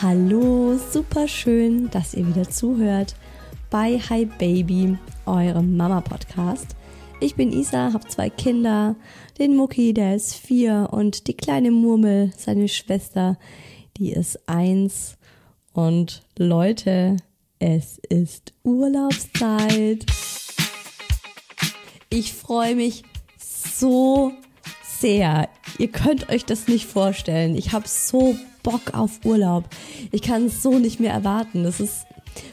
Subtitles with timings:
[0.00, 3.16] Hallo, super schön, dass ihr wieder zuhört
[3.68, 6.76] bei Hi Baby, eurem Mama Podcast.
[7.18, 8.94] Ich bin Isa, habe zwei Kinder,
[9.40, 13.40] den Mucki, der ist vier und die kleine Murmel, seine Schwester,
[13.96, 15.16] die ist eins.
[15.72, 17.16] Und Leute,
[17.58, 20.06] es ist Urlaubszeit.
[22.08, 23.02] Ich freue mich
[23.36, 24.30] so
[24.84, 25.48] sehr.
[25.76, 27.56] Ihr könnt euch das nicht vorstellen.
[27.56, 28.36] Ich habe so
[28.68, 29.64] Bock auf Urlaub.
[30.12, 31.64] Ich kann es so nicht mehr erwarten.
[31.64, 32.04] Das ist,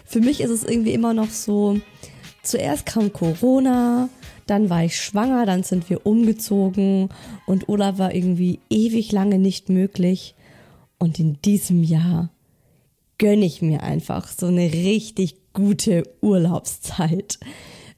[0.06, 1.78] für mich ist es irgendwie immer noch so,
[2.42, 4.08] zuerst kam Corona,
[4.48, 7.10] dann war ich schwanger, dann sind wir umgezogen
[7.46, 10.36] und Urlaub war irgendwie ewig lange nicht möglich.
[11.00, 12.30] Und in diesem Jahr
[13.18, 17.40] gönne ich mir einfach so eine richtig gute Urlaubszeit.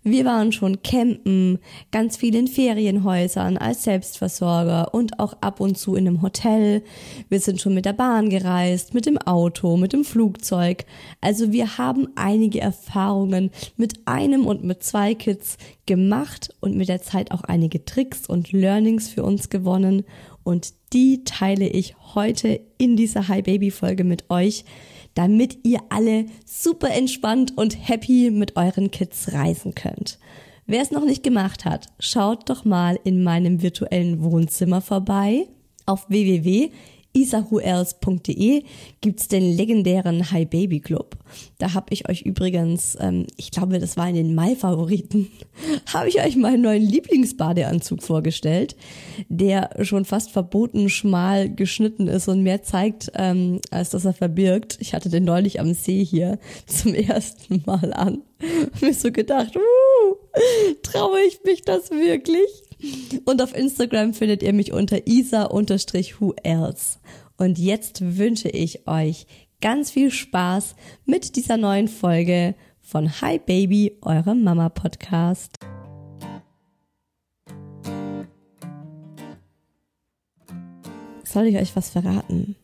[0.10, 1.60] Wir waren schon campen,
[1.92, 6.82] ganz viel in Ferienhäusern als Selbstversorger und auch ab und zu in einem Hotel.
[7.28, 10.86] Wir sind schon mit der Bahn gereist, mit dem Auto, mit dem Flugzeug.
[11.20, 17.02] Also wir haben einige Erfahrungen mit einem und mit zwei Kids gemacht und mit der
[17.02, 20.06] Zeit auch einige Tricks und Learnings für uns gewonnen.
[20.46, 24.64] Und die teile ich heute in dieser Hi Baby Folge mit euch
[25.18, 30.20] damit ihr alle super entspannt und happy mit euren Kids reisen könnt.
[30.68, 35.48] Wer es noch nicht gemacht hat, schaut doch mal in meinem virtuellen Wohnzimmer vorbei
[35.86, 36.70] auf www
[37.18, 38.64] isahuels.de
[39.02, 41.18] gibt's den legendären Hi Baby Club.
[41.58, 45.30] Da habe ich euch übrigens, ähm, ich glaube, das war in den Mai-Favoriten,
[45.94, 48.76] habe ich euch meinen neuen Lieblingsbadeanzug vorgestellt,
[49.30, 54.78] der schon fast verboten schmal geschnitten ist und mehr zeigt, ähm, als dass er verbirgt.
[54.80, 58.22] Ich hatte den neulich am See hier zum ersten Mal an.
[58.82, 60.16] mir so gedacht, uh,
[60.84, 62.67] traue ich mich das wirklich?
[63.26, 67.00] Und auf Instagram findet ihr mich unter isa-who else.
[67.38, 69.26] Und jetzt wünsche ich euch
[69.62, 70.76] ganz viel Spaß
[71.06, 75.58] mit dieser neuen Folge von Hi Baby, eurem Mama Podcast.
[81.24, 82.56] Soll ich euch was verraten?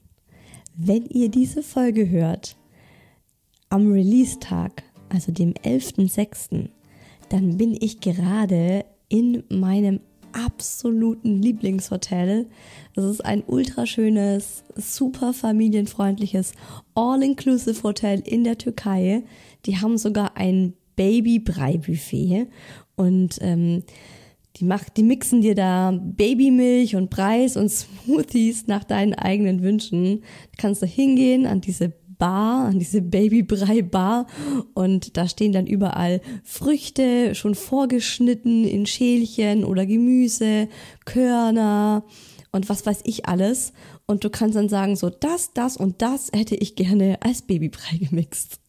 [0.76, 2.56] Wenn ihr diese Folge hört,
[3.70, 6.70] am Release-Tag, also dem 11.06.,
[7.30, 10.00] dann bin ich gerade in meinem
[10.32, 12.48] absoluten Lieblingshotel.
[12.96, 16.54] Es ist ein ultraschönes, super familienfreundliches
[16.96, 19.24] All-Inclusive Hotel in der Türkei.
[19.68, 22.48] Die haben sogar ein Baby-Brei-Buffet
[22.96, 23.84] und ähm,
[24.56, 30.22] die macht, die mixen dir da Babymilch und Preis und Smoothies nach deinen eigenen Wünschen.
[30.22, 31.94] Da kannst du hingehen an diese
[32.24, 34.28] Bar, an diese Babybrei-Bar
[34.74, 40.70] und da stehen dann überall Früchte schon vorgeschnitten in Schälchen oder Gemüse,
[41.04, 42.06] Körner
[42.54, 43.74] und was weiß ich alles.
[44.06, 47.98] Und du kannst dann sagen, so das, das und das hätte ich gerne als Babybrei
[47.98, 48.62] gemixt.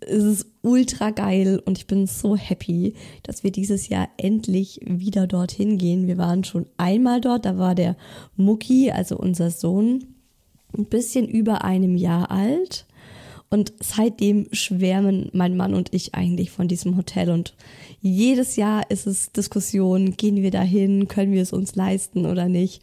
[0.00, 5.28] Es ist ultra geil und ich bin so happy, dass wir dieses Jahr endlich wieder
[5.28, 6.08] dorthin gehen.
[6.08, 7.96] Wir waren schon einmal dort, da war der
[8.34, 10.19] Mucki, also unser Sohn,
[10.76, 12.86] ein bisschen über einem Jahr alt.
[13.52, 17.30] Und seitdem schwärmen mein Mann und ich eigentlich von diesem Hotel.
[17.30, 17.56] Und
[18.00, 22.80] jedes Jahr ist es Diskussion, gehen wir dahin, können wir es uns leisten oder nicht.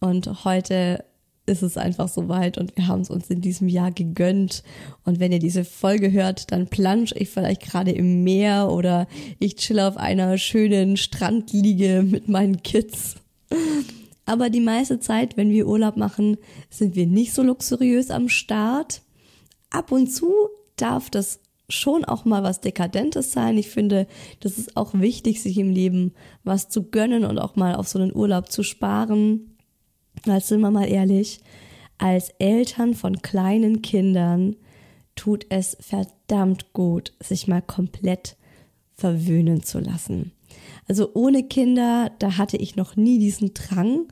[0.00, 1.04] Und heute
[1.46, 4.62] ist es einfach soweit und wir haben es uns in diesem Jahr gegönnt.
[5.04, 9.08] Und wenn ihr diese Folge hört, dann plansch ich vielleicht gerade im Meer oder
[9.38, 13.16] ich chill auf einer schönen Strandliege mit meinen Kids.
[14.30, 16.36] Aber die meiste Zeit, wenn wir Urlaub machen,
[16.68, 19.02] sind wir nicht so luxuriös am Start.
[19.70, 20.32] Ab und zu
[20.76, 23.58] darf das schon auch mal was Dekadentes sein.
[23.58, 24.06] Ich finde,
[24.38, 27.98] das ist auch wichtig, sich im Leben was zu gönnen und auch mal auf so
[27.98, 29.56] einen Urlaub zu sparen.
[30.24, 31.40] Weil sind wir mal ehrlich,
[31.98, 34.54] als Eltern von kleinen Kindern
[35.16, 38.36] tut es verdammt gut, sich mal komplett
[38.94, 40.30] verwöhnen zu lassen.
[40.90, 44.08] Also ohne Kinder, da hatte ich noch nie diesen Drang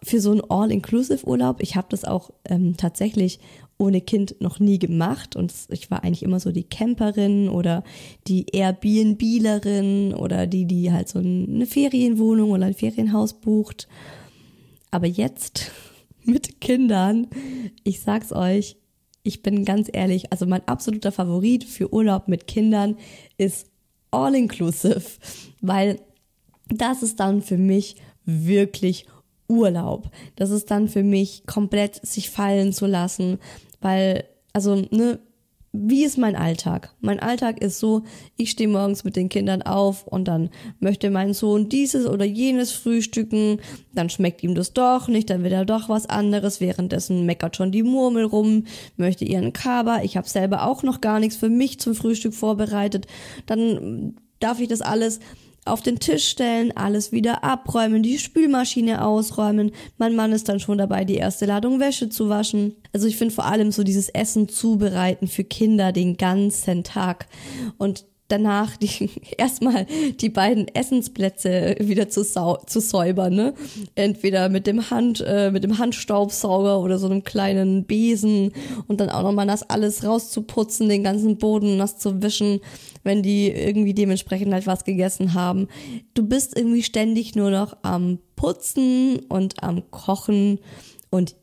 [0.00, 1.60] für so einen All-Inclusive-Urlaub.
[1.60, 3.40] Ich habe das auch ähm, tatsächlich
[3.78, 7.82] ohne Kind noch nie gemacht und ich war eigentlich immer so die Camperin oder
[8.28, 13.88] die Airbnblerin oder die, die halt so eine Ferienwohnung oder ein Ferienhaus bucht.
[14.92, 15.72] Aber jetzt
[16.22, 17.26] mit Kindern,
[17.82, 18.76] ich sag's euch,
[19.24, 22.98] ich bin ganz ehrlich, also mein absoluter Favorit für Urlaub mit Kindern
[23.36, 23.73] ist
[24.14, 25.02] all-inclusive,
[25.60, 26.00] weil
[26.68, 29.06] das ist dann für mich wirklich
[29.48, 30.10] Urlaub.
[30.36, 33.38] Das ist dann für mich komplett sich fallen zu lassen,
[33.80, 35.18] weil, also, ne,
[35.76, 36.94] wie ist mein Alltag?
[37.00, 38.04] Mein Alltag ist so,
[38.36, 42.70] ich stehe morgens mit den Kindern auf und dann möchte mein Sohn dieses oder jenes
[42.70, 43.60] frühstücken,
[43.92, 47.72] dann schmeckt ihm das doch nicht, dann will er doch was anderes, währenddessen meckert schon
[47.72, 48.66] die Murmel rum,
[48.96, 53.08] möchte ihren Kaba, ich habe selber auch noch gar nichts für mich zum Frühstück vorbereitet,
[53.46, 55.18] dann darf ich das alles
[55.64, 59.72] auf den Tisch stellen, alles wieder abräumen, die Spülmaschine ausräumen.
[59.98, 62.76] Mein Mann ist dann schon dabei, die erste Ladung Wäsche zu waschen.
[62.92, 67.26] Also ich finde vor allem so dieses Essen zubereiten für Kinder den ganzen Tag.
[67.78, 69.86] Und danach die, erstmal
[70.20, 73.54] die beiden Essensplätze wieder zu, sau, zu säubern, ne?
[73.94, 78.52] Entweder mit dem Hand, äh, mit dem Handstaubsauger oder so einem kleinen Besen
[78.86, 82.60] und dann auch nochmal das alles rauszuputzen, den ganzen Boden nass zu wischen,
[83.02, 85.68] wenn die irgendwie dementsprechend halt was gegessen haben.
[86.14, 90.58] Du bist irgendwie ständig nur noch am Putzen und am Kochen
[91.10, 91.36] und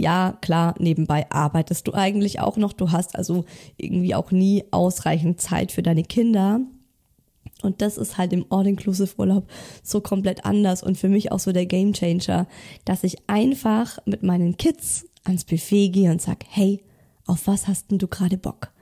[0.00, 2.72] ja, klar, nebenbei arbeitest du eigentlich auch noch.
[2.72, 3.44] Du hast also
[3.76, 6.60] irgendwie auch nie ausreichend Zeit für deine Kinder.
[7.62, 9.46] Und das ist halt im All-Inclusive-Urlaub
[9.82, 12.46] so komplett anders und für mich auch so der Game Changer,
[12.86, 16.82] dass ich einfach mit meinen Kids ans Buffet gehe und sag, hey,
[17.26, 18.72] auf was hast denn du gerade Bock?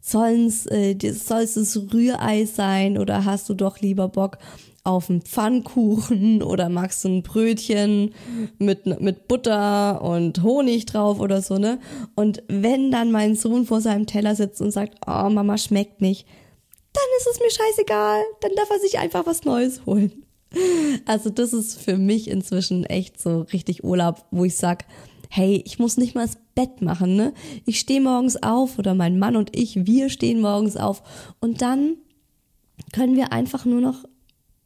[0.00, 4.38] Sollen's, äh, soll es Rührei sein oder hast du doch lieber Bock
[4.82, 8.14] auf einen Pfannkuchen oder magst du ein Brötchen
[8.58, 11.78] mit, mit Butter und Honig drauf oder so, ne?
[12.14, 16.26] Und wenn dann mein Sohn vor seinem Teller sitzt und sagt, oh, Mama schmeckt nicht,
[16.92, 20.24] dann ist es mir scheißegal, dann darf er sich einfach was Neues holen.
[21.06, 24.84] Also das ist für mich inzwischen echt so richtig Urlaub, wo ich sag,
[25.28, 27.32] hey, ich muss nicht mal das Bett machen, ne?
[27.66, 31.02] Ich stehe morgens auf oder mein Mann und ich, wir stehen morgens auf
[31.40, 31.96] und dann
[32.92, 34.04] können wir einfach nur noch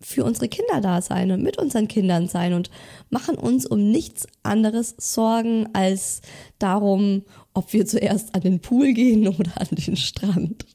[0.04, 2.70] für unsere Kinder da sein und mit unseren Kindern sein und
[3.11, 6.20] machen uns um nichts anderes Sorgen als
[6.58, 7.23] darum,
[7.54, 10.66] ob wir zuerst an den Pool gehen oder an den Strand.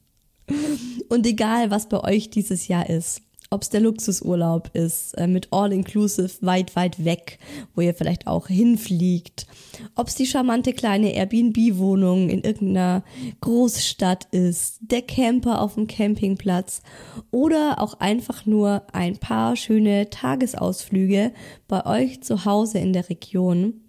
[1.09, 3.21] Und egal, was bei euch dieses Jahr ist,
[3.51, 7.39] ob es der Luxusurlaub ist, äh, mit All-Inclusive weit, weit weg,
[7.73, 9.47] wo ihr vielleicht auch hinfliegt,
[9.95, 13.03] ob es die charmante kleine Airbnb-Wohnung in irgendeiner
[13.41, 16.83] Großstadt ist, der Camper auf dem Campingplatz
[17.31, 21.31] oder auch einfach nur ein paar schöne Tagesausflüge
[21.67, 23.81] bei euch zu Hause in der Region.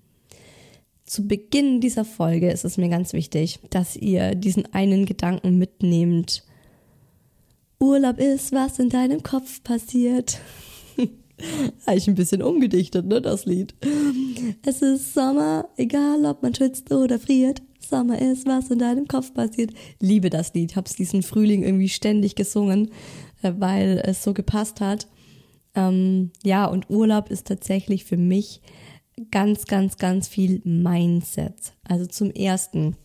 [1.05, 6.45] Zu Beginn dieser Folge ist es mir ganz wichtig, dass ihr diesen einen Gedanken mitnehmt,
[7.82, 10.38] Urlaub ist, was in deinem Kopf passiert.
[11.87, 13.75] Eigentlich ein bisschen umgedichtet, ne, das Lied.
[14.66, 17.62] Es ist Sommer, egal ob man schwitzt oder friert.
[17.78, 19.72] Sommer ist, was in deinem Kopf passiert.
[19.99, 22.90] Liebe das Lied, hab's diesen Frühling irgendwie ständig gesungen,
[23.40, 25.08] äh, weil es so gepasst hat.
[25.75, 28.60] Ähm, ja, und Urlaub ist tatsächlich für mich
[29.30, 31.72] ganz, ganz, ganz viel Mindset.
[31.84, 32.96] Also zum ersten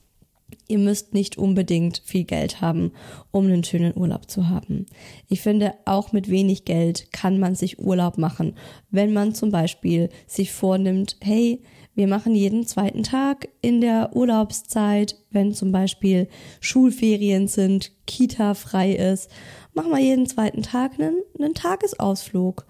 [0.68, 2.92] Ihr müsst nicht unbedingt viel Geld haben,
[3.32, 4.88] um einen schönen Urlaub zu haben.
[5.30, 8.56] Ich finde, auch mit wenig Geld kann man sich Urlaub machen,
[8.90, 11.62] wenn man zum Beispiel sich vornimmt, hey,
[11.96, 16.28] wir machen jeden zweiten Tag in der Urlaubszeit, wenn zum Beispiel
[16.60, 19.32] Schulferien sind, Kita frei ist,
[19.74, 22.66] machen wir jeden zweiten Tag einen, einen Tagesausflug.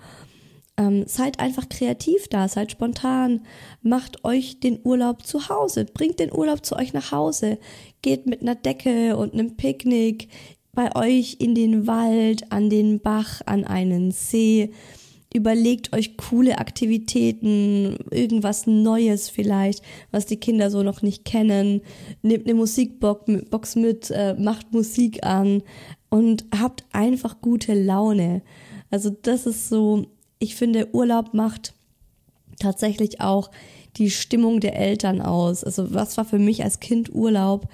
[0.77, 3.41] Ähm, seid einfach kreativ da, seid spontan,
[3.81, 7.59] macht euch den Urlaub zu Hause, bringt den Urlaub zu euch nach Hause,
[8.01, 10.27] geht mit einer Decke und einem Picknick
[10.73, 14.71] bei euch in den Wald, an den Bach, an einen See.
[15.33, 21.81] Überlegt euch coole Aktivitäten, irgendwas Neues vielleicht, was die Kinder so noch nicht kennen.
[22.21, 25.63] Nehmt eine Musikbox mit, äh, macht Musik an
[26.09, 28.43] und habt einfach gute Laune.
[28.91, 30.05] Also das ist so
[30.39, 31.73] ich finde, Urlaub macht
[32.59, 33.51] tatsächlich auch
[33.97, 35.63] die Stimmung der Eltern aus.
[35.63, 37.67] Also was war für mich als Kind Urlaub?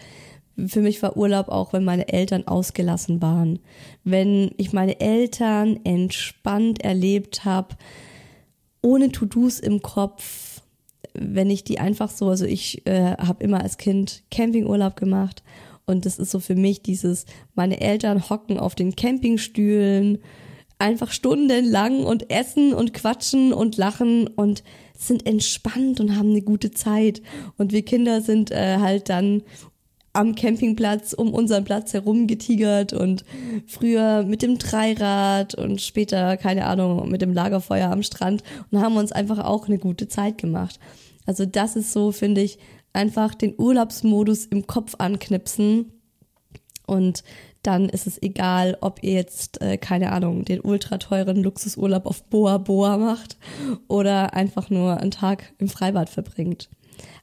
[0.67, 3.59] Für mich war Urlaub auch, wenn meine Eltern ausgelassen waren.
[4.03, 7.75] Wenn ich meine Eltern entspannt erlebt habe,
[8.81, 10.61] ohne To-Dos im Kopf,
[11.13, 15.43] wenn ich die einfach so, also ich äh, habe immer als Kind Campingurlaub gemacht
[15.85, 20.19] und das ist so für mich dieses, meine Eltern hocken auf den Campingstühlen,
[20.81, 24.63] einfach stundenlang und essen und quatschen und lachen und
[24.97, 27.21] sind entspannt und haben eine gute Zeit.
[27.57, 29.43] Und wir Kinder sind äh, halt dann
[30.13, 33.23] am Campingplatz um unseren Platz herum getigert und
[33.65, 38.97] früher mit dem Dreirad und später, keine Ahnung, mit dem Lagerfeuer am Strand und haben
[38.97, 40.79] uns einfach auch eine gute Zeit gemacht.
[41.25, 42.57] Also das ist so, finde ich,
[42.91, 45.93] einfach den Urlaubsmodus im Kopf anknipsen
[46.87, 47.23] und
[47.63, 52.23] dann ist es egal, ob ihr jetzt, äh, keine Ahnung, den ultra teuren Luxusurlaub auf
[52.23, 53.37] Boa Boa macht
[53.87, 56.69] oder einfach nur einen Tag im Freibad verbringt.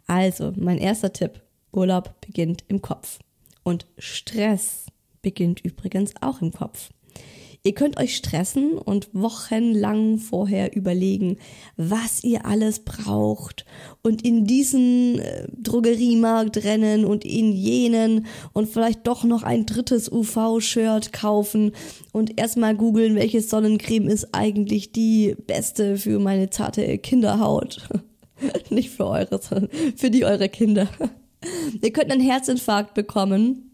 [0.07, 1.43] Also, mein erster Tipp,
[1.73, 3.19] Urlaub beginnt im Kopf.
[3.63, 4.87] Und Stress
[5.23, 6.91] beginnt übrigens auch im Kopf.
[7.65, 11.39] Ihr könnt euch stressen und wochenlang vorher überlegen,
[11.77, 13.65] was ihr alles braucht
[14.03, 20.11] und in diesen äh, Drogeriemarkt rennen und in jenen und vielleicht doch noch ein drittes
[20.11, 21.73] UV-Shirt kaufen
[22.13, 27.89] und erstmal googeln, welche Sonnencreme ist eigentlich die beste für meine zarte Kinderhaut.
[28.71, 30.89] Nicht für eure, sondern für die eure Kinder.
[31.83, 33.73] ihr könnt einen Herzinfarkt bekommen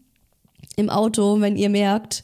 [0.75, 2.23] im Auto, wenn ihr merkt,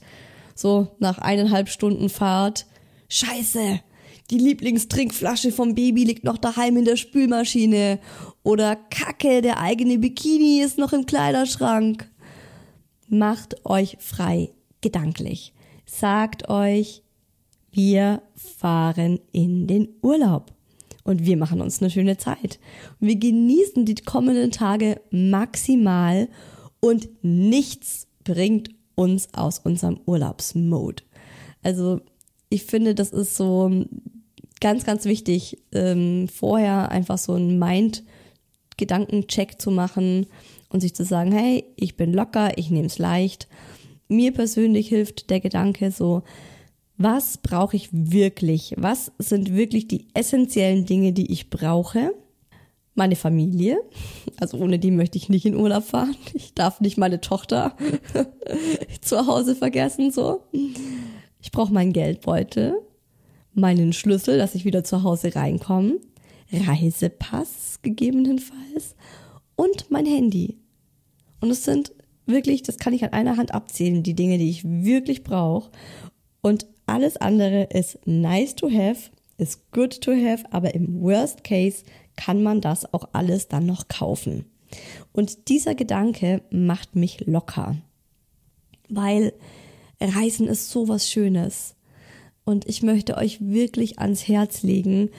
[0.62, 2.65] so nach eineinhalb Stunden Fahrt,
[3.10, 3.82] scheiße,
[4.32, 8.00] die Lieblingstrinkflasche vom Baby liegt noch daheim in der Spülmaschine.
[8.44, 12.10] Oder Kacke, der eigene Bikini ist noch im Kleiderschrank.
[13.10, 15.53] Macht euch frei, gedanklich.
[15.86, 17.03] Sagt euch,
[17.74, 20.53] wir fahren in den Urlaub.
[21.03, 22.58] Und wir machen uns eine schöne Zeit.
[23.01, 26.30] Und wir genießen die kommenden Tage maximal
[26.80, 31.04] und nichts bringt uns aus unserem Urlaubsmode.
[31.64, 32.02] Also
[32.50, 33.86] ich finde, das ist so
[34.60, 40.28] ganz, ganz wichtig, ähm, vorher einfach so einen Mind-Gedankencheck zu machen
[40.70, 43.48] und sich zu sagen, hey, ich bin locker, ich nehme es leicht.
[44.08, 46.24] Mir persönlich hilft der Gedanke so,
[46.98, 48.76] was brauche ich wirklich?
[48.78, 52.14] Was sind wirklich die essentiellen Dinge, die ich brauche?
[52.96, 53.80] Meine Familie.
[54.40, 56.16] Also ohne die möchte ich nicht in Urlaub fahren.
[56.34, 57.76] Ich darf nicht meine Tochter
[59.02, 60.44] zu Hause vergessen, so.
[61.42, 62.76] Ich brauche meinen Geldbeutel,
[63.54, 66.00] meinen Schlüssel, dass ich wieder zu Hause reinkomme,
[66.52, 68.96] Reisepass gegebenenfalls
[69.56, 70.58] und mein Handy.
[71.40, 71.94] Und es sind
[72.26, 75.72] wirklich, das kann ich an einer Hand abzählen, die Dinge, die ich wirklich brauche.
[76.42, 81.84] Und alles andere ist nice to have, ist good to have, aber im Worst Case
[82.24, 84.46] kann man das auch alles dann noch kaufen.
[85.12, 87.78] Und dieser Gedanke macht mich locker,
[88.90, 89.34] weil
[90.00, 91.75] Reisen ist so was Schönes.
[92.44, 95.10] Und ich möchte euch wirklich ans Herz legen,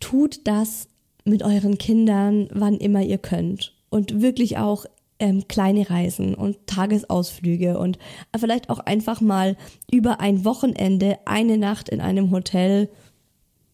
[0.00, 0.88] tut das
[1.24, 3.74] mit euren Kindern, wann immer ihr könnt.
[3.88, 4.86] Und wirklich auch
[5.20, 7.98] ähm, kleine Reisen und Tagesausflüge und
[8.36, 9.56] vielleicht auch einfach mal
[9.90, 12.88] über ein Wochenende eine Nacht in einem Hotel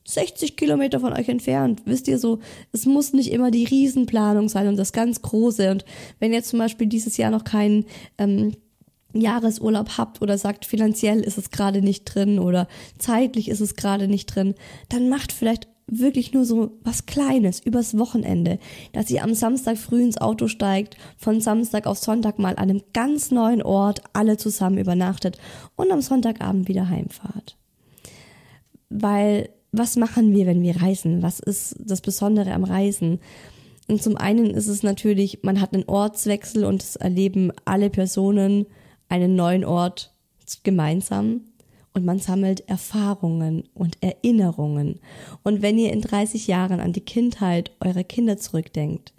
[0.09, 1.83] 60 Kilometer von euch entfernt.
[1.85, 2.39] Wisst ihr so,
[2.73, 5.71] es muss nicht immer die Riesenplanung sein und das ganz Große.
[5.71, 5.85] Und
[6.19, 7.85] wenn ihr zum Beispiel dieses Jahr noch keinen
[8.17, 8.53] ähm,
[9.13, 14.09] Jahresurlaub habt oder sagt, finanziell ist es gerade nicht drin oder zeitlich ist es gerade
[14.09, 14.55] nicht drin,
[14.89, 18.59] dann macht vielleicht wirklich nur so was Kleines übers Wochenende,
[18.93, 22.83] dass ihr am Samstag früh ins Auto steigt, von Samstag auf Sonntag mal an einem
[22.95, 25.37] ganz neuen Ort alle zusammen übernachtet
[25.77, 27.57] und am Sonntagabend wieder heimfahrt.
[28.91, 31.23] Weil was machen wir, wenn wir reisen?
[31.23, 33.21] Was ist das Besondere am Reisen?
[33.87, 38.67] Und zum einen ist es natürlich, man hat einen Ortswechsel und es erleben alle Personen
[39.09, 40.13] einen neuen Ort
[40.63, 41.43] gemeinsam
[41.95, 45.01] und man sammelt Erfahrungen und Erinnerungen.
[45.43, 49.13] Und wenn ihr in 30 Jahren an die Kindheit eurer Kinder zurückdenkt,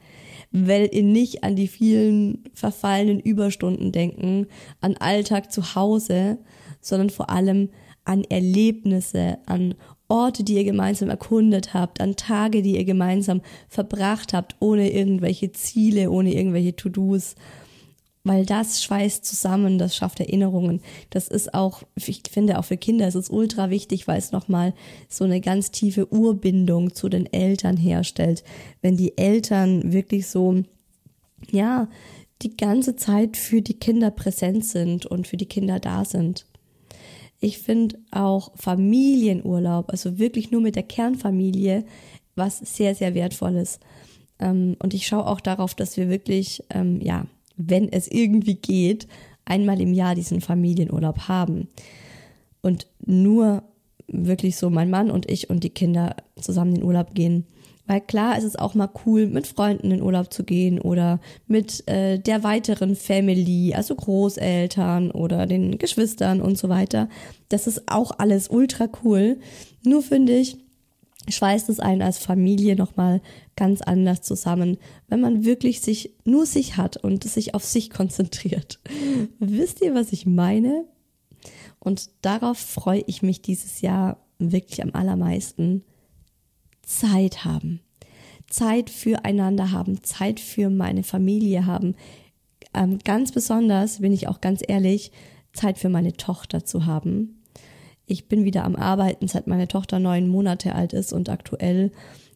[0.52, 4.48] weil ihr nicht an die vielen verfallenen Überstunden denken,
[4.82, 6.38] an Alltag zu Hause,
[6.80, 7.70] sondern vor allem
[8.06, 9.76] an Erlebnisse, an
[10.10, 15.52] Orte, die ihr gemeinsam erkundet habt, an Tage, die ihr gemeinsam verbracht habt, ohne irgendwelche
[15.52, 17.36] Ziele, ohne irgendwelche To-Dos.
[18.24, 20.82] Weil das schweißt zusammen, das schafft Erinnerungen.
[21.10, 24.74] Das ist auch, ich finde auch für Kinder ist es ultra wichtig, weil es nochmal
[25.08, 28.44] so eine ganz tiefe Urbindung zu den Eltern herstellt.
[28.82, 30.64] Wenn die Eltern wirklich so,
[31.50, 31.88] ja,
[32.42, 36.46] die ganze Zeit für die Kinder präsent sind und für die Kinder da sind.
[37.40, 41.86] Ich finde auch Familienurlaub, also wirklich nur mit der Kernfamilie,
[42.36, 43.80] was sehr, sehr wertvolles.
[44.40, 49.08] Ähm, und ich schaue auch darauf, dass wir wirklich, ähm, ja, wenn es irgendwie geht,
[49.46, 51.68] einmal im Jahr diesen Familienurlaub haben.
[52.62, 53.64] Und nur
[54.08, 57.46] wirklich so mein Mann und ich und die Kinder zusammen in den Urlaub gehen.
[57.90, 61.88] Weil klar ist es auch mal cool, mit Freunden in Urlaub zu gehen oder mit
[61.88, 67.10] äh, der weiteren Family, also Großeltern oder den Geschwistern und so weiter.
[67.50, 69.40] Das ist auch alles ultra cool.
[69.84, 70.60] Nur finde ich,
[71.28, 73.22] schweißt es einen als Familie nochmal
[73.56, 74.78] ganz anders zusammen,
[75.08, 78.80] wenn man wirklich sich nur sich hat und sich auf sich konzentriert.
[79.40, 80.86] Wisst ihr, was ich meine?
[81.80, 85.84] Und darauf freue ich mich dieses Jahr wirklich am allermeisten
[86.90, 87.82] Zeit haben.
[88.48, 91.96] Zeit füreinander haben, Zeit für meine Familie haben.
[92.74, 95.12] Ähm, ganz besonders, bin ich auch ganz ehrlich,
[95.54, 97.44] Zeit für meine Tochter zu haben.
[98.08, 101.92] Ich bin wieder am Arbeiten, seit meine Tochter neun Monate alt ist und aktuell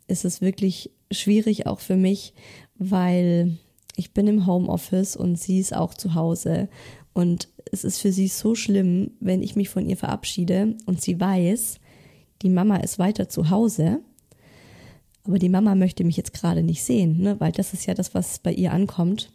[0.07, 2.33] ist es wirklich schwierig auch für mich,
[2.75, 3.57] weil
[3.95, 6.69] ich bin im Homeoffice und sie ist auch zu Hause
[7.13, 11.19] und es ist für sie so schlimm, wenn ich mich von ihr verabschiede und sie
[11.19, 11.79] weiß,
[12.43, 14.01] die Mama ist weiter zu Hause
[15.25, 17.39] aber die Mama möchte mich jetzt gerade nicht sehen, ne?
[17.39, 19.31] weil das ist ja das, was bei ihr ankommt.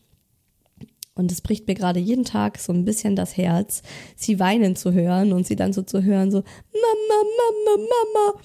[1.15, 3.83] Und es bricht mir gerade jeden Tag so ein bisschen das Herz,
[4.15, 8.41] sie weinen zu hören und sie dann so zu hören, so Mama, Mama, Mama.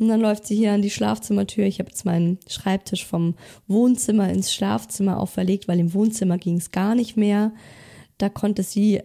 [0.00, 1.66] Und dann läuft sie hier an die Schlafzimmertür.
[1.66, 3.34] Ich habe jetzt meinen Schreibtisch vom
[3.68, 7.52] Wohnzimmer ins Schlafzimmer auch verlegt, weil im Wohnzimmer ging es gar nicht mehr.
[8.20, 9.00] Da konnte sie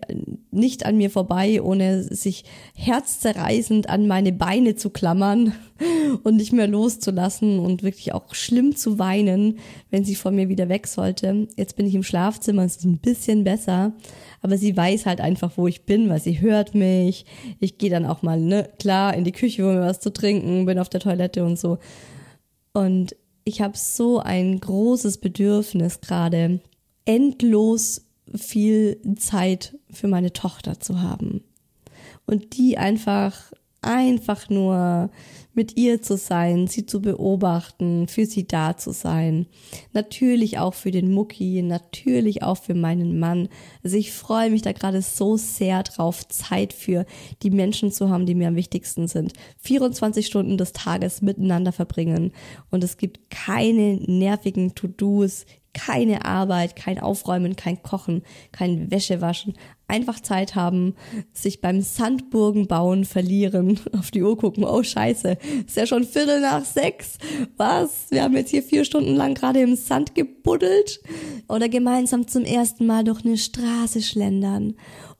[0.51, 2.43] nicht an mir vorbei, ohne sich
[2.75, 5.53] herzzerreißend an meine Beine zu klammern
[6.23, 10.67] und nicht mehr loszulassen und wirklich auch schlimm zu weinen, wenn sie von mir wieder
[10.67, 11.47] weg sollte.
[11.55, 13.93] Jetzt bin ich im Schlafzimmer, es ist ein bisschen besser,
[14.41, 17.25] aber sie weiß halt einfach, wo ich bin, weil sie hört mich.
[17.61, 20.65] Ich gehe dann auch mal, ne, klar, in die Küche, um mir was zu trinken,
[20.65, 21.77] bin auf der Toilette und so.
[22.73, 26.59] Und ich habe so ein großes Bedürfnis gerade,
[27.05, 31.43] endlos viel Zeit für meine Tochter zu haben
[32.25, 33.51] und die einfach
[33.85, 35.09] einfach nur
[35.53, 39.45] mit ihr zu sein, sie zu beobachten, für sie da zu sein.
[39.93, 43.47] Natürlich auch für den Mucki, natürlich auch für meinen Mann.
[43.83, 47.05] Also ich freue mich da gerade so sehr drauf, Zeit für
[47.41, 49.33] die Menschen zu haben, die mir am wichtigsten sind.
[49.59, 52.33] 24 Stunden des Tages miteinander verbringen
[52.71, 59.53] und es gibt keine nervigen To-Dos, keine Arbeit, kein Aufräumen, kein Kochen, kein Wäschewaschen.
[59.87, 60.95] Einfach Zeit haben,
[61.31, 66.41] sich beim Sandburgen bauen, verlieren, auf die Uhr gucken, oh scheiße, ist ja schon Viertel
[66.41, 67.19] nach sechs.
[67.57, 68.07] Was?
[68.09, 71.01] Wir haben jetzt hier vier Stunden lang gerade im Sand gebuddelt.
[71.47, 74.75] Oder gemeinsam zum ersten Mal durch eine Straße schlendern.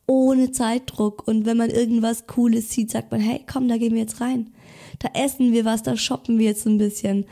[0.08, 1.28] Ohne Zeitdruck.
[1.28, 4.52] Und wenn man irgendwas Cooles sieht, sagt man, hey, komm, da gehen wir jetzt rein
[5.00, 7.26] da essen wir was, da shoppen wir jetzt ein bisschen.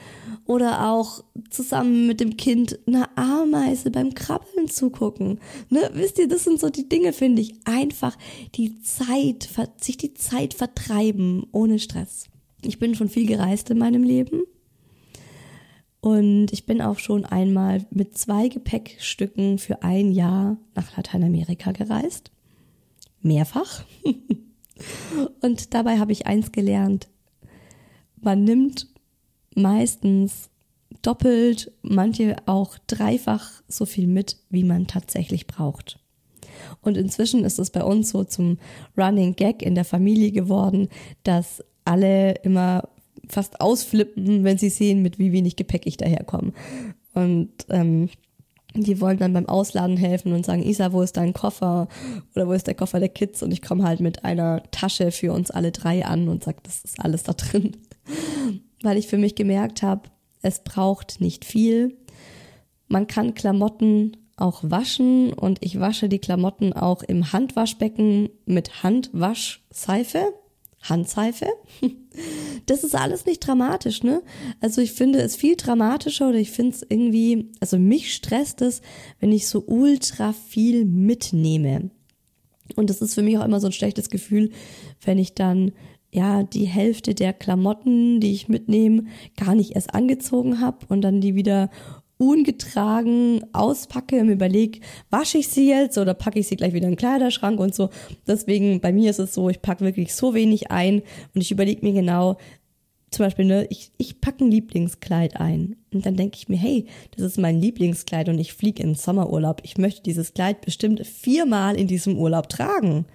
[0.45, 5.39] Oder auch zusammen mit dem Kind einer Ameise beim Krabbeln zugucken.
[5.69, 5.89] Ne?
[5.93, 7.55] Wisst ihr, das sind so die Dinge, finde ich.
[7.65, 8.17] Einfach
[8.55, 12.25] die Zeit, sich die Zeit vertreiben ohne Stress.
[12.61, 14.43] Ich bin schon viel gereist in meinem Leben.
[16.01, 22.31] Und ich bin auch schon einmal mit zwei Gepäckstücken für ein Jahr nach Lateinamerika gereist.
[23.21, 23.85] Mehrfach.
[25.41, 27.07] Und dabei habe ich eins gelernt
[28.23, 28.87] man nimmt
[29.55, 30.49] meistens
[31.01, 35.99] doppelt, manche auch dreifach so viel mit, wie man tatsächlich braucht.
[36.81, 38.57] Und inzwischen ist es bei uns so zum
[38.97, 40.89] Running Gag in der Familie geworden,
[41.23, 42.87] dass alle immer
[43.27, 46.53] fast ausflippen, wenn sie sehen, mit wie wenig Gepäck ich daherkomme.
[47.13, 48.09] Und ähm,
[48.75, 51.87] die wollen dann beim Ausladen helfen und sagen, Isa, wo ist dein Koffer?
[52.35, 53.43] Oder wo ist der Koffer der Kids?
[53.43, 56.83] Und ich komme halt mit einer Tasche für uns alle drei an und sage, das
[56.83, 57.77] ist alles da drin.
[58.83, 60.09] Weil ich für mich gemerkt habe,
[60.45, 61.97] Es braucht nicht viel.
[62.87, 70.33] Man kann Klamotten auch waschen und ich wasche die Klamotten auch im Handwaschbecken mit Handwaschseife.
[70.83, 71.47] Handseife.
[72.67, 74.21] Das ist alles nicht dramatisch, ne?
[74.61, 78.81] Also ich finde es viel dramatischer oder ich finde es irgendwie, also mich stresst es,
[79.19, 81.89] wenn ich so ultra viel mitnehme.
[82.75, 84.51] Und das ist für mich auch immer so ein schlechtes Gefühl,
[85.03, 85.73] wenn ich dann
[86.13, 89.05] ja die Hälfte der Klamotten, die ich mitnehme,
[89.37, 91.69] gar nicht erst angezogen habe und dann die wieder
[92.17, 96.93] ungetragen auspacke und überlege, wasche ich sie jetzt oder packe ich sie gleich wieder in
[96.93, 97.89] den Kleiderschrank und so.
[98.27, 101.01] Deswegen bei mir ist es so, ich packe wirklich so wenig ein
[101.33, 102.37] und ich überlege mir genau,
[103.13, 105.75] zum Beispiel, ne, ich, ich packe ein Lieblingskleid ein.
[105.93, 109.61] Und dann denke ich mir, hey, das ist mein Lieblingskleid und ich fliege in Sommerurlaub.
[109.63, 113.05] Ich möchte dieses Kleid bestimmt viermal in diesem Urlaub tragen.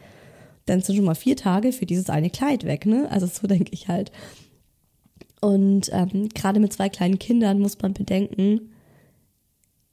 [0.68, 3.08] Dann sind schon mal vier Tage für dieses eine Kleid weg, ne?
[3.10, 4.12] Also so denke ich halt.
[5.40, 8.72] Und ähm, gerade mit zwei kleinen Kindern muss man bedenken,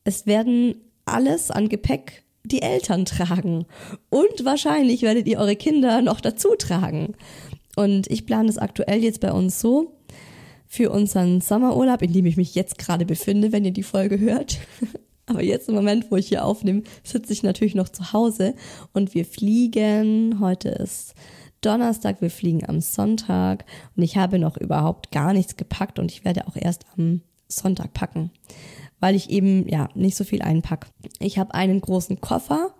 [0.04, 3.66] es werden alles an Gepäck die Eltern tragen.
[4.10, 7.16] Und wahrscheinlich werdet ihr eure Kinder noch dazu tragen.
[7.76, 9.96] Und ich plane es aktuell jetzt bei uns so,
[10.68, 14.58] für unseren Sommerurlaub, in dem ich mich jetzt gerade befinde, wenn ihr die Folge hört.
[15.28, 18.54] Aber jetzt im Moment, wo ich hier aufnehme, sitze ich natürlich noch zu Hause
[18.94, 20.40] und wir fliegen.
[20.40, 21.16] Heute ist
[21.62, 26.26] Donnerstag, wir fliegen am Sonntag und ich habe noch überhaupt gar nichts gepackt und ich
[26.26, 28.32] werde auch erst am Sonntag packen
[29.00, 30.88] weil ich eben ja nicht so viel einpack.
[31.20, 32.74] Ich habe einen großen Koffer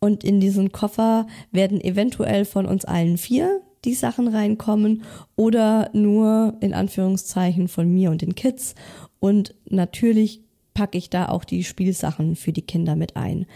[0.00, 5.02] und in diesen Koffer werden eventuell von uns allen vier die Sachen reinkommen
[5.36, 8.74] oder nur in Anführungszeichen von mir und den Kids
[9.18, 10.42] und natürlich
[10.74, 13.46] packe ich da auch die Spielsachen für die Kinder mit ein.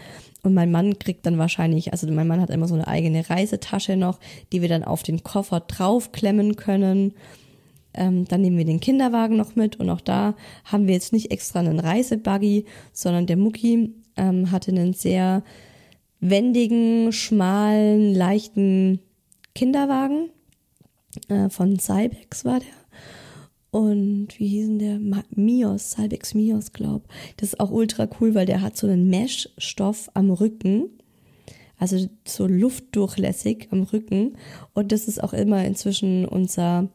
[0.43, 3.97] Und mein Mann kriegt dann wahrscheinlich, also mein Mann hat immer so eine eigene Reisetasche
[3.97, 4.19] noch,
[4.51, 7.13] die wir dann auf den Koffer draufklemmen können.
[7.93, 11.31] Ähm, dann nehmen wir den Kinderwagen noch mit und auch da haben wir jetzt nicht
[11.31, 15.43] extra einen Reisebuggy, sondern der Mucki ähm, hatte einen sehr
[16.19, 18.99] wendigen, schmalen, leichten
[19.55, 20.29] Kinderwagen.
[21.29, 22.67] Äh, von Cybex war der.
[23.71, 24.99] Und wie hießen der?
[25.35, 27.03] Mios, Cybex Mios, glaub.
[27.37, 30.89] Das ist auch ultra cool, weil der hat so einen Mesh-Stoff am Rücken.
[31.77, 34.37] Also so luftdurchlässig am Rücken.
[34.73, 36.89] Und das ist auch immer inzwischen unser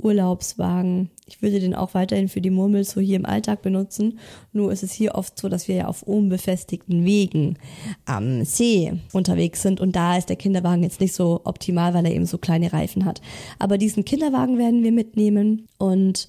[0.00, 1.10] Urlaubswagen.
[1.26, 4.18] Ich würde den auch weiterhin für die Murmel so hier im Alltag benutzen.
[4.52, 7.58] Nur ist es hier oft so, dass wir ja auf unbefestigten Wegen
[8.04, 12.14] am See unterwegs sind und da ist der Kinderwagen jetzt nicht so optimal, weil er
[12.14, 13.20] eben so kleine Reifen hat.
[13.58, 16.28] Aber diesen Kinderwagen werden wir mitnehmen und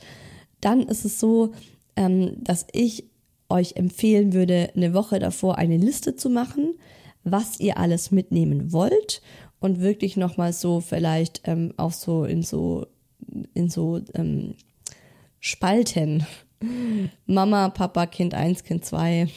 [0.61, 1.53] dann ist es so,
[1.95, 3.05] ähm, dass ich
[3.49, 6.75] euch empfehlen würde, eine Woche davor eine Liste zu machen,
[7.23, 9.21] was ihr alles mitnehmen wollt
[9.59, 12.87] und wirklich nochmal so vielleicht ähm, auch so in so
[13.53, 14.55] in so ähm,
[15.39, 16.25] Spalten.
[17.25, 19.29] Mama, Papa, Kind 1, Kind 2,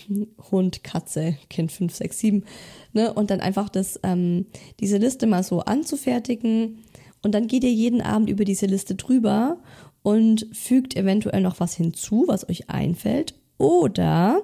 [0.50, 2.44] Hund, Katze, Kind 5, 6, 7.
[2.92, 3.12] Ne?
[3.12, 4.46] Und dann einfach das, ähm,
[4.80, 6.78] diese Liste mal so anzufertigen.
[7.22, 9.58] Und dann geht ihr jeden Abend über diese Liste drüber
[10.02, 13.34] und fügt eventuell noch was hinzu, was euch einfällt.
[13.56, 14.42] Oder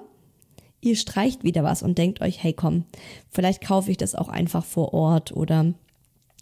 [0.81, 2.85] ihr streicht wieder was und denkt euch, hey komm,
[3.29, 5.73] vielleicht kaufe ich das auch einfach vor Ort oder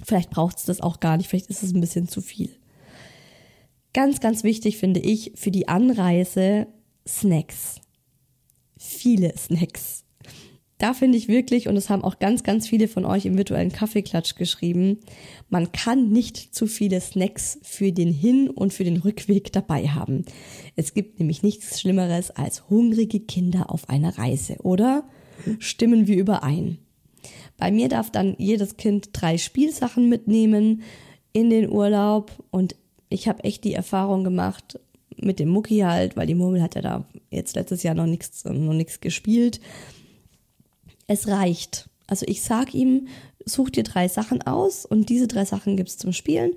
[0.03, 2.51] vielleicht braucht es das auch gar nicht, vielleicht ist es ein bisschen zu viel.
[3.93, 6.67] Ganz, ganz wichtig finde ich für die Anreise
[7.07, 7.81] Snacks.
[8.77, 10.03] Viele Snacks.
[10.77, 13.71] Da finde ich wirklich, und das haben auch ganz, ganz viele von euch im virtuellen
[13.71, 14.99] Kaffeeklatsch geschrieben,
[15.49, 20.23] man kann nicht zu viele Snacks für den Hin- und für den Rückweg dabei haben.
[20.75, 25.09] Es gibt nämlich nichts Schlimmeres als hungrige Kinder auf einer Reise, oder?
[25.57, 26.77] Stimmen wir überein.
[27.57, 30.83] Bei mir darf dann jedes Kind drei Spielsachen mitnehmen
[31.33, 32.75] in den Urlaub und
[33.09, 34.79] ich habe echt die Erfahrung gemacht
[35.17, 38.45] mit dem Mucki halt, weil die Murmel hat ja da jetzt letztes Jahr noch nichts
[38.45, 39.59] noch nichts gespielt.
[41.07, 41.89] Es reicht.
[42.05, 43.07] Also ich sag ihm,
[43.45, 46.53] such dir drei Sachen aus und diese drei Sachen gibt's zum Spielen.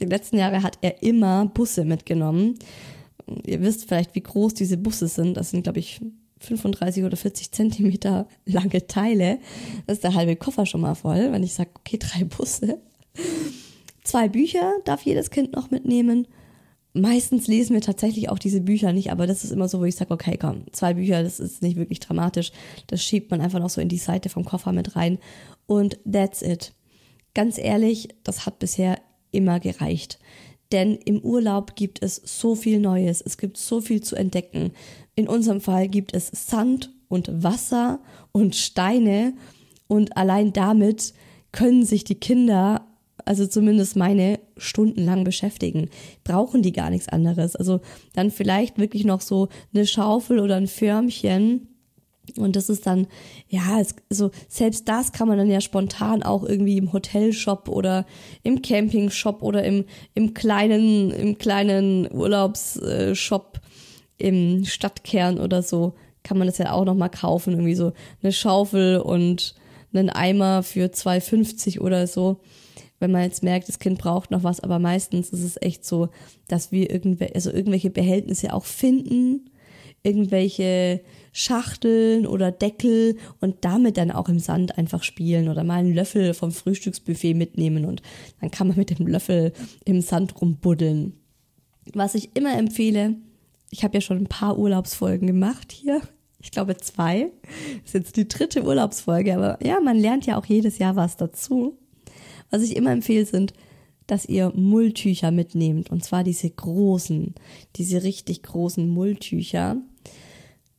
[0.00, 2.58] die letzten Jahre hat er immer Busse mitgenommen.
[3.46, 5.36] Ihr wisst vielleicht, wie groß diese Busse sind.
[5.36, 6.00] Das sind, glaube ich,
[6.40, 9.38] 35 oder 40 Zentimeter lange Teile.
[9.86, 12.80] Das ist der halbe Koffer schon mal voll, wenn ich sage, okay, drei Busse.
[14.10, 16.26] Zwei Bücher darf jedes Kind noch mitnehmen.
[16.94, 19.94] Meistens lesen wir tatsächlich auch diese Bücher nicht, aber das ist immer so, wo ich
[19.94, 22.50] sage, okay, komm, zwei Bücher, das ist nicht wirklich dramatisch.
[22.88, 25.20] Das schiebt man einfach noch so in die Seite vom Koffer mit rein.
[25.66, 26.72] Und that's it.
[27.34, 28.98] Ganz ehrlich, das hat bisher
[29.30, 30.18] immer gereicht.
[30.72, 34.72] Denn im Urlaub gibt es so viel Neues, es gibt so viel zu entdecken.
[35.14, 38.00] In unserem Fall gibt es Sand und Wasser
[38.32, 39.34] und Steine
[39.86, 41.14] und allein damit
[41.52, 42.89] können sich die Kinder
[43.24, 45.88] also zumindest meine, stundenlang beschäftigen.
[46.24, 47.56] Brauchen die gar nichts anderes.
[47.56, 47.80] Also
[48.14, 51.68] dann vielleicht wirklich noch so eine Schaufel oder ein Förmchen.
[52.36, 53.06] Und das ist dann,
[53.48, 58.06] ja, es, also selbst das kann man dann ja spontan auch irgendwie im Hotelshop oder
[58.42, 63.60] im Campingshop oder im, im kleinen, im kleinen Urlaubsshop
[64.18, 67.54] im Stadtkern oder so kann man das ja auch nochmal kaufen.
[67.54, 69.54] Irgendwie so eine Schaufel und
[69.92, 72.40] einen Eimer für 2,50 oder so.
[73.00, 76.10] Wenn man jetzt merkt, das Kind braucht noch was, aber meistens ist es echt so,
[76.46, 79.50] dass wir irgendwelche, also irgendwelche Behältnisse auch finden,
[80.02, 85.94] irgendwelche Schachteln oder Deckel und damit dann auch im Sand einfach spielen oder mal einen
[85.94, 88.02] Löffel vom Frühstücksbuffet mitnehmen und
[88.40, 89.52] dann kann man mit dem Löffel
[89.84, 91.14] im Sand rumbuddeln.
[91.92, 93.16] Was ich immer empfehle,
[93.70, 96.00] ich habe ja schon ein paar Urlaubsfolgen gemacht hier
[96.42, 97.30] ich glaube zwei.
[97.42, 101.16] Das ist jetzt die dritte Urlaubsfolge, aber ja, man lernt ja auch jedes Jahr was
[101.16, 101.78] dazu.
[102.50, 103.54] Was ich immer empfehle, sind,
[104.06, 105.90] dass ihr Mulltücher mitnehmt.
[105.90, 107.34] Und zwar diese großen,
[107.76, 109.76] diese richtig großen Mulltücher.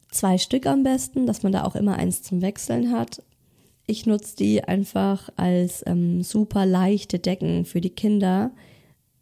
[0.10, 3.24] Zwei Stück am besten, dass man da auch immer eins zum Wechseln hat.
[3.88, 8.52] Ich nutze die einfach als ähm, super leichte Decken für die Kinder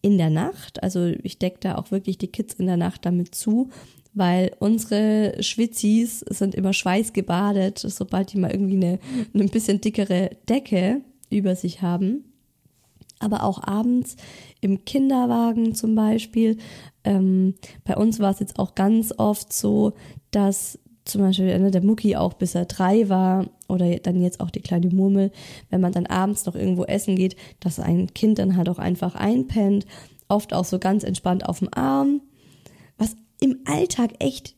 [0.01, 0.81] in der Nacht.
[0.81, 3.69] Also ich decke da auch wirklich die Kids in der Nacht damit zu
[4.13, 8.99] weil unsere Schwitzis sind immer schweißgebadet, sobald die mal irgendwie eine,
[9.33, 12.25] eine ein bisschen dickere Decke über sich haben.
[13.19, 14.15] Aber auch abends
[14.61, 16.57] im Kinderwagen zum Beispiel.
[17.03, 19.93] Ähm, bei uns war es jetzt auch ganz oft so,
[20.31, 24.51] dass zum Beispiel ne, der Mucki auch bis er drei war oder dann jetzt auch
[24.51, 25.31] die kleine Murmel,
[25.69, 29.15] wenn man dann abends noch irgendwo essen geht, dass ein Kind dann halt auch einfach
[29.15, 29.85] einpennt,
[30.27, 32.21] oft auch so ganz entspannt auf dem Arm,
[32.97, 34.55] was im Alltag echt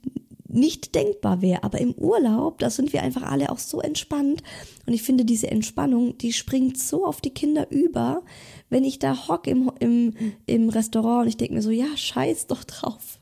[0.54, 1.64] nicht denkbar wäre.
[1.64, 4.44] Aber im Urlaub, da sind wir einfach alle auch so entspannt.
[4.86, 8.24] Und ich finde, diese Entspannung, die springt so auf die Kinder über,
[8.70, 10.14] wenn ich da hock im, im,
[10.46, 13.20] im Restaurant und ich denke mir so, ja, scheiß doch drauf.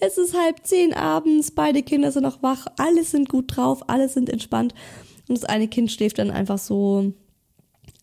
[0.00, 4.08] Es ist halb zehn abends, beide Kinder sind noch wach, alle sind gut drauf, alle
[4.08, 4.74] sind entspannt.
[5.28, 7.12] Und das eine Kind schläft dann einfach so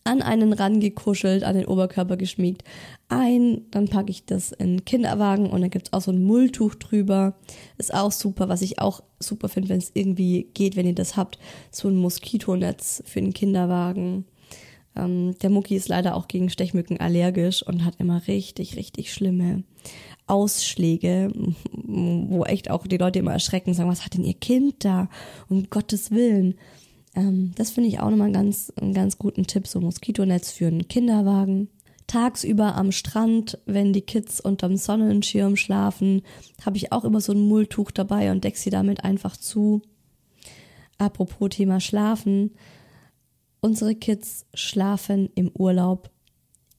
[0.04, 2.64] an einen rangekuschelt, an den Oberkörper geschmiegt
[3.10, 6.76] ein, dann packe ich das in den Kinderwagen und dann gibt's auch so ein Mulltuch
[6.76, 7.34] drüber.
[7.76, 11.16] Ist auch super, was ich auch super finde, wenn es irgendwie geht, wenn ihr das
[11.16, 11.38] habt,
[11.70, 14.24] so ein Moskitonetz für den Kinderwagen.
[14.96, 19.64] Ähm, der Mucki ist leider auch gegen Stechmücken allergisch und hat immer richtig, richtig schlimme
[20.26, 21.32] Ausschläge,
[21.72, 25.08] wo echt auch die Leute immer erschrecken, sagen, was hat denn ihr Kind da?
[25.48, 26.54] Um Gottes Willen.
[27.14, 30.66] Ähm, das finde ich auch nochmal einen ganz, einen ganz guten Tipp, so Moskitonetz für
[30.66, 31.68] einen Kinderwagen
[32.10, 36.22] tagsüber am Strand, wenn die Kids unterm Sonnenschirm schlafen,
[36.66, 39.80] habe ich auch immer so ein Mulltuch dabei und decke sie damit einfach zu.
[40.98, 42.50] Apropos Thema Schlafen.
[43.60, 46.10] Unsere Kids schlafen im Urlaub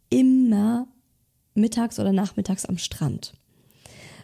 [0.09, 0.87] immer
[1.53, 3.33] mittags oder nachmittags am Strand.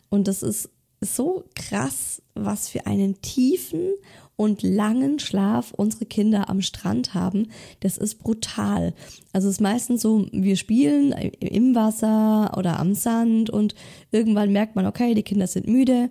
[0.10, 0.70] Und das ist
[1.02, 3.94] so krass, was für einen tiefen
[4.36, 8.94] und langen Schlaf unsere Kinder am Strand haben, das ist brutal.
[9.34, 13.74] Also es ist meistens so, wir spielen im Wasser oder am Sand und
[14.12, 16.10] irgendwann merkt man, okay, die Kinder sind müde,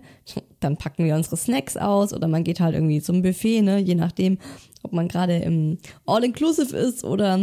[0.59, 3.95] dann packen wir unsere Snacks aus oder man geht halt irgendwie zum Buffet, ne, je
[3.95, 4.37] nachdem,
[4.83, 7.39] ob man gerade im All-Inclusive ist oder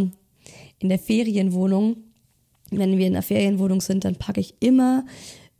[0.78, 1.96] in der Ferienwohnung.
[2.70, 5.04] Wenn wir in der Ferienwohnung sind, dann packe ich immer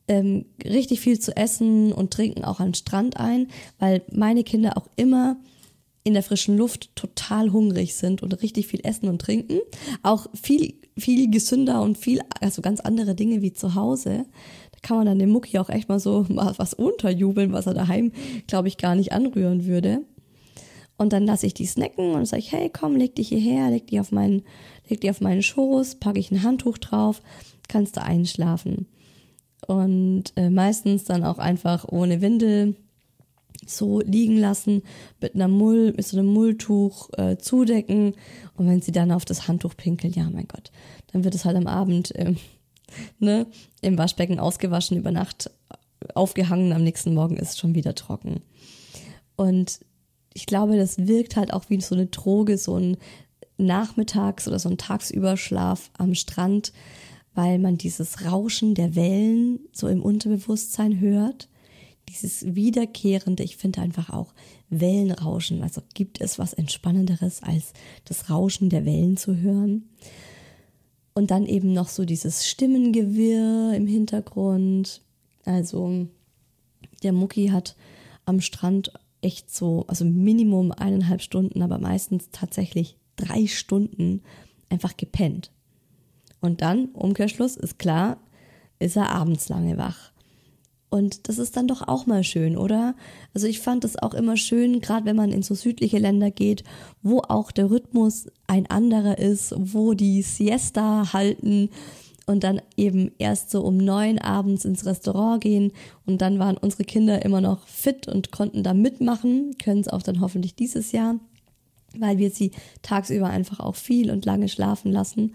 [0.09, 4.89] ähm, richtig viel zu essen und trinken auch am Strand ein, weil meine Kinder auch
[4.97, 5.37] immer
[6.05, 9.61] in der frischen Luft total hungrig sind und richtig viel essen und trinken.
[10.03, 14.27] Auch viel, viel gesünder und viel, also ganz andere Dinge wie zu Hause.
[14.73, 18.13] Da kann man dann dem Mucki auch echt mal so was unterjubeln, was er daheim,
[18.47, 20.03] glaube ich, gar nicht anrühren würde.
[20.97, 23.99] Und dann lasse ich die snacken und sage, hey, komm, leg dich hierher, leg die
[23.99, 24.43] auf meinen,
[24.89, 27.23] leg die auf meinen Schoß, packe ich ein Handtuch drauf,
[27.67, 28.87] kannst du einschlafen
[29.67, 32.77] und äh, meistens dann auch einfach ohne Windel
[33.67, 34.83] so liegen lassen,
[35.21, 38.15] mit einer Mull, mit so einem Mulltuch äh, zudecken.
[38.57, 40.71] Und wenn sie dann auf das Handtuch pinkeln, ja mein Gott,
[41.13, 42.37] dann wird es halt am Abend ähm,
[43.19, 43.47] ne,
[43.81, 45.51] im Waschbecken ausgewaschen, über Nacht
[46.15, 48.43] aufgehangen, am nächsten Morgen ist es schon wieder trocken.
[49.37, 49.81] Und
[50.35, 52.97] ich glaube, das wirkt halt auch wie so eine Droge, so ein
[53.57, 56.73] Nachmittags- oder so ein Tagsüberschlaf am Strand,
[57.35, 61.49] weil man dieses Rauschen der Wellen so im Unterbewusstsein hört.
[62.09, 64.35] Dieses wiederkehrende, ich finde einfach auch
[64.69, 65.63] Wellenrauschen.
[65.63, 67.73] Also gibt es was Entspannenderes, als
[68.05, 69.89] das Rauschen der Wellen zu hören?
[71.15, 75.03] Und dann eben noch so dieses Stimmengewirr im Hintergrund.
[75.45, 76.09] Also
[77.03, 77.77] der Mucki hat
[78.25, 78.93] am Strand
[79.23, 84.23] echt so, also Minimum eineinhalb Stunden, aber meistens tatsächlich drei Stunden
[84.69, 85.51] einfach gepennt.
[86.45, 88.19] Und dann, Umkehrschluss, ist klar,
[88.79, 90.13] ist er abends lange wach.
[90.91, 92.95] Und das ist dann doch auch mal schön, oder?
[93.33, 96.63] Also ich fand es auch immer schön, gerade wenn man in so südliche Länder geht,
[97.03, 101.71] wo auch der Rhythmus ein anderer ist, wo die Siesta halten
[102.27, 105.73] und dann eben erst so um neun abends ins Restaurant gehen
[106.05, 110.03] und dann waren unsere Kinder immer noch fit und konnten da mitmachen, können es auch
[110.03, 111.19] dann hoffentlich dieses Jahr,
[111.97, 112.51] weil wir sie
[112.83, 115.33] tagsüber einfach auch viel und lange schlafen lassen.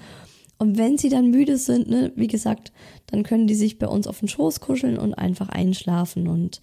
[0.60, 2.74] Und wenn sie dann müde sind, ne, wie gesagt,
[3.08, 6.28] dann können die sich bei uns auf den Schoß kuscheln und einfach einschlafen.
[6.28, 6.60] Und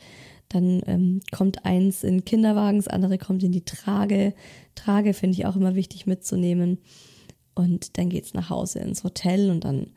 [0.50, 4.34] dann ähm, kommt eins in Kinderwagen, das andere kommt in die Trage.
[4.74, 6.78] Trage finde ich auch immer wichtig mitzunehmen.
[7.54, 9.88] Und dann geht's nach Hause ins Hotel und dann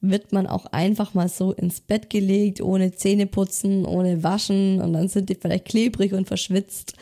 [0.00, 4.94] wird man auch einfach mal so ins Bett gelegt, ohne Zähne putzen, ohne waschen und
[4.94, 6.94] dann sind die vielleicht klebrig und verschwitzt.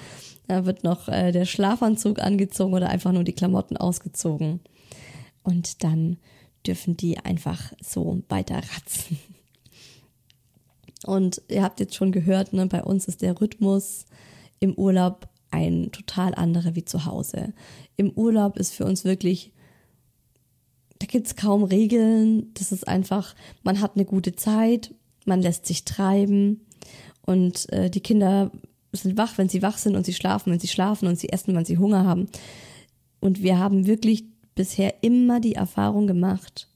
[0.48, 4.60] Da wird noch äh, der Schlafanzug angezogen oder einfach nur die Klamotten ausgezogen.
[5.42, 6.16] Und dann
[6.66, 9.18] dürfen die einfach so weiter ratzen.
[11.06, 14.06] Und ihr habt jetzt schon gehört, ne, bei uns ist der Rhythmus
[14.60, 17.54] im Urlaub ein total anderer wie zu Hause.
[17.96, 19.52] Im Urlaub ist für uns wirklich,
[20.98, 22.52] da gibt es kaum Regeln.
[22.54, 24.94] Das ist einfach, man hat eine gute Zeit,
[25.24, 26.66] man lässt sich treiben
[27.24, 28.50] und äh, die Kinder
[28.92, 31.54] sind wach, wenn sie wach sind und sie schlafen, wenn sie schlafen und sie essen,
[31.54, 32.26] wenn sie Hunger haben.
[33.20, 34.24] Und wir haben wirklich
[34.58, 36.66] bisher immer die Erfahrung gemacht,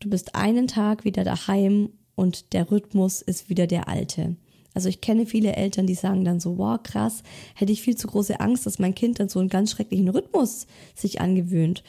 [0.00, 4.34] du bist einen Tag wieder daheim und der Rhythmus ist wieder der alte.
[4.74, 7.22] Also ich kenne viele Eltern, die sagen dann so, wow, krass,
[7.54, 10.66] hätte ich viel zu große Angst, dass mein Kind dann so einen ganz schrecklichen Rhythmus
[10.96, 11.84] sich angewöhnt.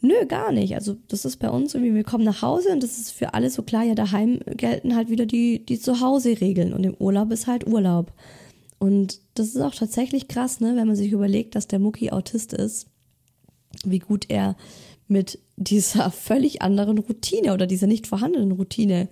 [0.00, 0.74] Nö, gar nicht.
[0.74, 3.50] Also das ist bei uns irgendwie, wir kommen nach Hause und das ist für alle
[3.50, 7.66] so klar, ja, daheim gelten halt wieder die, die Zuhause-Regeln und im Urlaub ist halt
[7.66, 8.14] Urlaub.
[8.78, 12.54] Und das ist auch tatsächlich krass, ne, wenn man sich überlegt, dass der Mucki Autist
[12.54, 12.89] ist
[13.84, 14.56] wie gut er
[15.08, 19.08] mit dieser völlig anderen Routine oder dieser nicht vorhandenen Routine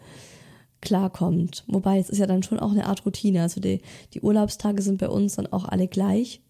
[0.81, 1.65] klarkommt.
[1.67, 3.43] Wobei es ist ja dann schon auch eine Art Routine.
[3.43, 3.81] Also die,
[4.15, 6.41] die Urlaubstage sind bei uns dann auch alle gleich.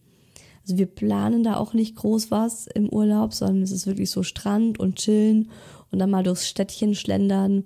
[0.62, 4.22] Also wir planen da auch nicht groß was im Urlaub, sondern es ist wirklich so
[4.22, 5.50] Strand und chillen
[5.90, 7.64] und dann mal durchs Städtchen schlendern.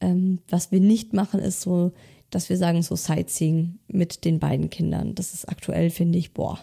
[0.00, 1.90] Ähm, was wir nicht machen, ist so
[2.30, 5.14] dass wir sagen, so Sightseeing mit den beiden Kindern.
[5.14, 6.58] Das ist aktuell, finde ich, boah,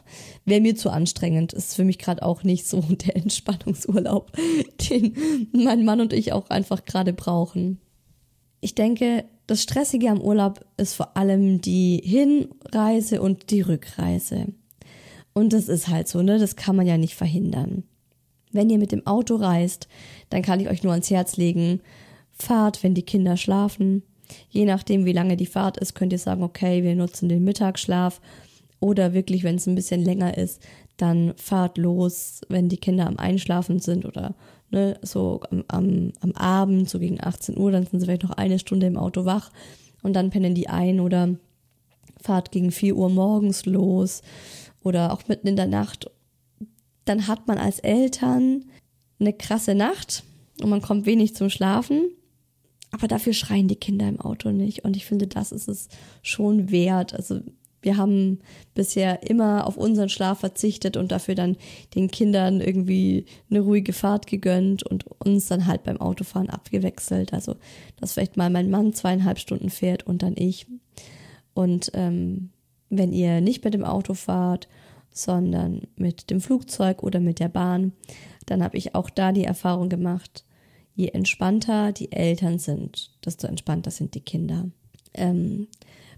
[0.46, 1.54] wäre mir zu anstrengend.
[1.54, 4.32] Ist für mich gerade auch nicht so der Entspannungsurlaub,
[4.90, 5.16] den
[5.52, 7.80] mein Mann und ich auch einfach gerade brauchen.
[8.60, 14.48] Ich denke, das Stressige am Urlaub ist vor allem die Hinreise und die Rückreise.
[15.34, 16.40] Und das ist halt so, ne?
[16.40, 17.84] Das kann man ja nicht verhindern.
[18.52, 19.88] Wenn ihr mit dem Auto reist,
[20.30, 21.82] dann kann ich euch nur ans Herz legen,
[22.32, 24.04] fahrt, wenn die Kinder schlafen,
[24.50, 28.22] Je nachdem, wie lange die Fahrt ist, könnt ihr sagen, okay, wir nutzen den Mittagsschlaf.
[28.80, 30.62] Oder wirklich, wenn es ein bisschen länger ist,
[30.98, 34.36] dann fahrt los, wenn die Kinder am Einschlafen sind oder
[34.70, 38.32] ne, so am, am, am Abend, so gegen 18 Uhr, dann sind sie vielleicht noch
[38.32, 39.52] eine Stunde im Auto wach
[40.02, 41.36] und dann pennen die ein oder
[42.22, 44.22] fahrt gegen 4 Uhr morgens los
[44.84, 46.12] oder auch mitten in der Nacht.
[47.06, 48.66] Dann hat man als Eltern
[49.20, 50.24] eine krasse Nacht
[50.62, 52.10] und man kommt wenig zum Schlafen
[52.94, 54.86] aber dafür schreien die Kinder im Auto nicht.
[54.86, 55.90] Und ich finde, das ist es
[56.22, 57.16] schon wert.
[57.16, 57.42] Also
[57.82, 58.40] wir haben
[58.76, 61.58] bisher immer auf unseren Schlaf verzichtet und dafür dann
[61.96, 67.34] den Kindern irgendwie eine ruhige Fahrt gegönnt und uns dann halt beim Autofahren abgewechselt.
[67.34, 67.56] Also,
[68.00, 70.68] dass vielleicht mal mein Mann zweieinhalb Stunden fährt und dann ich.
[71.56, 72.52] Und ähm,
[72.92, 74.68] wenn ihr nicht mit dem Auto fahrt,
[75.10, 77.94] sondern mit dem Flugzeug oder mit der Bahn,
[78.46, 80.46] dann habe ich auch da die Erfahrung gemacht,
[80.96, 84.70] je entspannter die Eltern sind, desto entspannter sind die Kinder.
[85.14, 85.68] Ähm,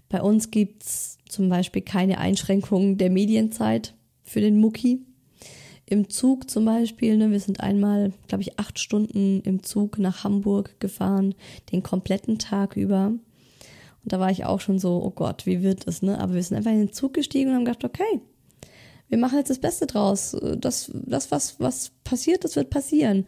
[0.08, 5.00] bei uns gibt's zum Beispiel keine Einschränkungen der Medienzeit für den Mucki.
[5.88, 10.24] Im Zug zum Beispiel, ne, wir sind einmal, glaube ich, acht Stunden im Zug nach
[10.24, 11.34] Hamburg gefahren,
[11.70, 13.06] den kompletten Tag über.
[13.06, 16.18] Und da war ich auch schon so, oh Gott, wie wird das, ne?
[16.20, 18.20] Aber wir sind einfach in den Zug gestiegen und haben gedacht, okay,
[19.08, 20.36] wir machen jetzt das Beste draus.
[20.58, 23.26] Das, das was, was passiert, das wird passieren.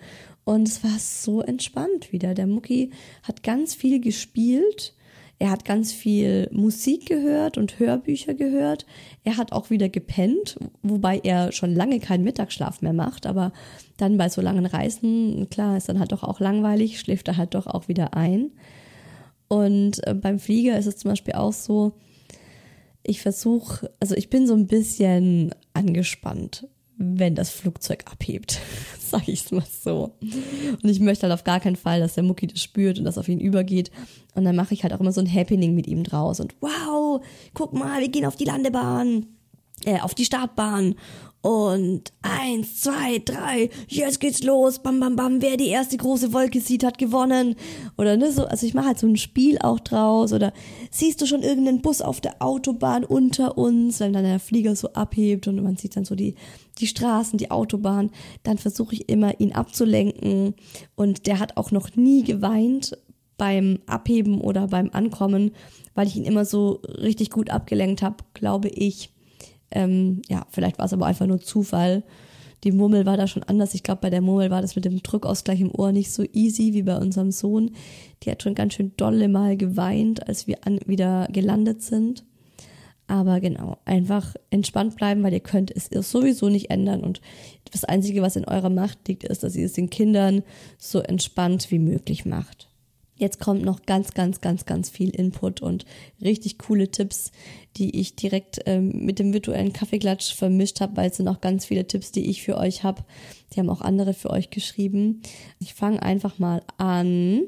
[0.48, 2.32] Und es war so entspannt wieder.
[2.32, 2.90] Der Mucki
[3.22, 4.94] hat ganz viel gespielt.
[5.38, 8.86] Er hat ganz viel Musik gehört und Hörbücher gehört.
[9.24, 13.26] Er hat auch wieder gepennt, wobei er schon lange keinen Mittagsschlaf mehr macht.
[13.26, 13.52] Aber
[13.98, 17.54] dann bei so langen Reisen, klar, ist dann halt doch auch langweilig, schläft er halt
[17.54, 18.52] doch auch wieder ein.
[19.48, 21.92] Und äh, beim Flieger ist es zum Beispiel auch so,
[23.02, 26.66] ich versuche, also ich bin so ein bisschen angespannt
[26.98, 28.60] wenn das Flugzeug abhebt,
[28.98, 30.16] sage ich es mal so.
[30.20, 33.18] Und ich möchte halt auf gar keinen Fall, dass der Mucki das spürt und das
[33.18, 33.90] auf ihn übergeht.
[34.34, 37.22] Und dann mache ich halt auch immer so ein Happening mit ihm draus und wow,
[37.54, 39.26] guck mal, wir gehen auf die Landebahn.
[39.84, 40.94] Äh, auf die Startbahn
[41.40, 46.60] und eins, zwei, drei, jetzt geht's los, bam, bam, bam, wer die erste große Wolke
[46.60, 47.54] sieht, hat gewonnen.
[47.96, 50.32] Oder ne, so, also ich mache halt so ein Spiel auch draus.
[50.32, 50.52] Oder
[50.90, 54.92] siehst du schon irgendeinen Bus auf der Autobahn unter uns, wenn dann der Flieger so
[54.94, 56.34] abhebt und man sieht dann so die,
[56.78, 58.10] die Straßen, die Autobahn,
[58.42, 60.54] dann versuche ich immer, ihn abzulenken.
[60.96, 62.98] Und der hat auch noch nie geweint
[63.36, 65.52] beim Abheben oder beim Ankommen,
[65.94, 69.10] weil ich ihn immer so richtig gut abgelenkt habe, glaube ich
[69.70, 72.02] ähm, ja, vielleicht war es aber einfach nur Zufall.
[72.64, 73.74] Die Murmel war da schon anders.
[73.74, 76.74] Ich glaube, bei der Murmel war das mit dem Drückausgleich im Ohr nicht so easy
[76.74, 77.70] wie bei unserem Sohn.
[78.22, 82.24] Die hat schon ganz schön dolle mal geweint, als wir an, wieder gelandet sind.
[83.06, 87.02] Aber genau, einfach entspannt bleiben, weil ihr könnt es sowieso nicht ändern.
[87.02, 87.22] Und
[87.72, 90.42] das Einzige, was in eurer Macht liegt, ist, dass ihr es den Kindern
[90.76, 92.67] so entspannt wie möglich macht.
[93.18, 95.84] Jetzt kommt noch ganz, ganz, ganz, ganz viel Input und
[96.22, 97.32] richtig coole Tipps,
[97.76, 101.66] die ich direkt ähm, mit dem virtuellen Kaffeeklatsch vermischt habe, weil es sind auch ganz
[101.66, 103.02] viele Tipps, die ich für euch habe.
[103.52, 105.20] Die haben auch andere für euch geschrieben.
[105.58, 107.42] Ich fange einfach mal an.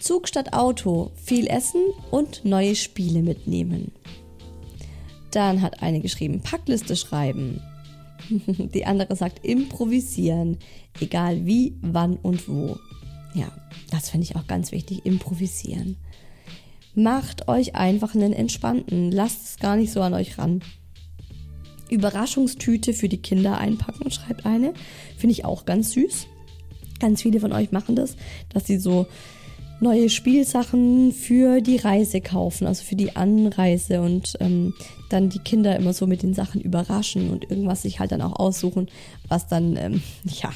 [0.00, 3.92] Zug statt Auto, viel essen und neue Spiele mitnehmen.
[5.30, 7.62] Dann hat eine geschrieben, Packliste schreiben.
[8.28, 10.58] Die andere sagt improvisieren,
[11.00, 12.76] egal wie, wann und wo.
[13.34, 13.50] Ja,
[13.90, 15.96] das finde ich auch ganz wichtig, improvisieren.
[16.94, 20.62] Macht euch einfach einen entspannten, lasst es gar nicht so an euch ran.
[21.90, 24.72] Überraschungstüte für die Kinder einpacken, schreibt eine.
[25.18, 26.26] Finde ich auch ganz süß.
[27.00, 28.16] Ganz viele von euch machen das,
[28.50, 29.06] dass sie so
[29.80, 34.74] neue Spielsachen für die Reise kaufen, also für die Anreise und ähm,
[35.10, 38.38] dann die Kinder immer so mit den Sachen überraschen und irgendwas sich halt dann auch
[38.38, 38.88] aussuchen,
[39.28, 40.50] was dann, ähm, ja,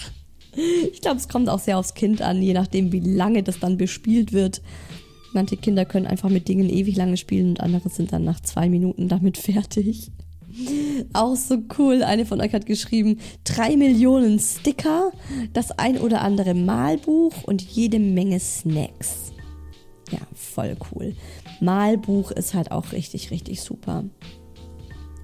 [0.92, 3.76] ich glaube, es kommt auch sehr aufs Kind an, je nachdem, wie lange das dann
[3.76, 4.62] bespielt wird.
[5.32, 8.68] Manche Kinder können einfach mit Dingen ewig lange spielen und andere sind dann nach zwei
[8.68, 10.10] Minuten damit fertig.
[11.12, 12.02] Auch so cool.
[12.02, 15.12] Eine von euch hat geschrieben, drei Millionen Sticker,
[15.52, 19.32] das ein oder andere Malbuch und jede Menge Snacks.
[20.10, 21.14] Ja, voll cool.
[21.60, 24.04] Malbuch ist halt auch richtig, richtig super.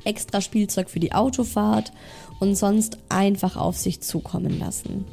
[0.04, 1.92] Extra Spielzeug für die Autofahrt
[2.38, 5.06] und sonst einfach auf sich zukommen lassen.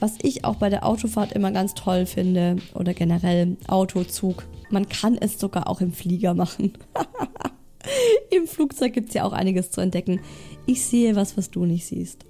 [0.00, 5.16] Was ich auch bei der Autofahrt immer ganz toll finde oder generell Autozug, man kann
[5.18, 6.72] es sogar auch im Flieger machen.
[8.30, 10.20] Im Flugzeug gibt es ja auch einiges zu entdecken.
[10.66, 12.26] Ich sehe was, was du nicht siehst.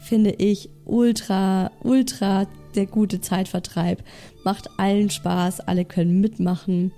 [0.00, 4.02] Finde ich ultra, ultra der gute Zeitvertreib.
[4.44, 6.92] Macht allen Spaß, alle können mitmachen.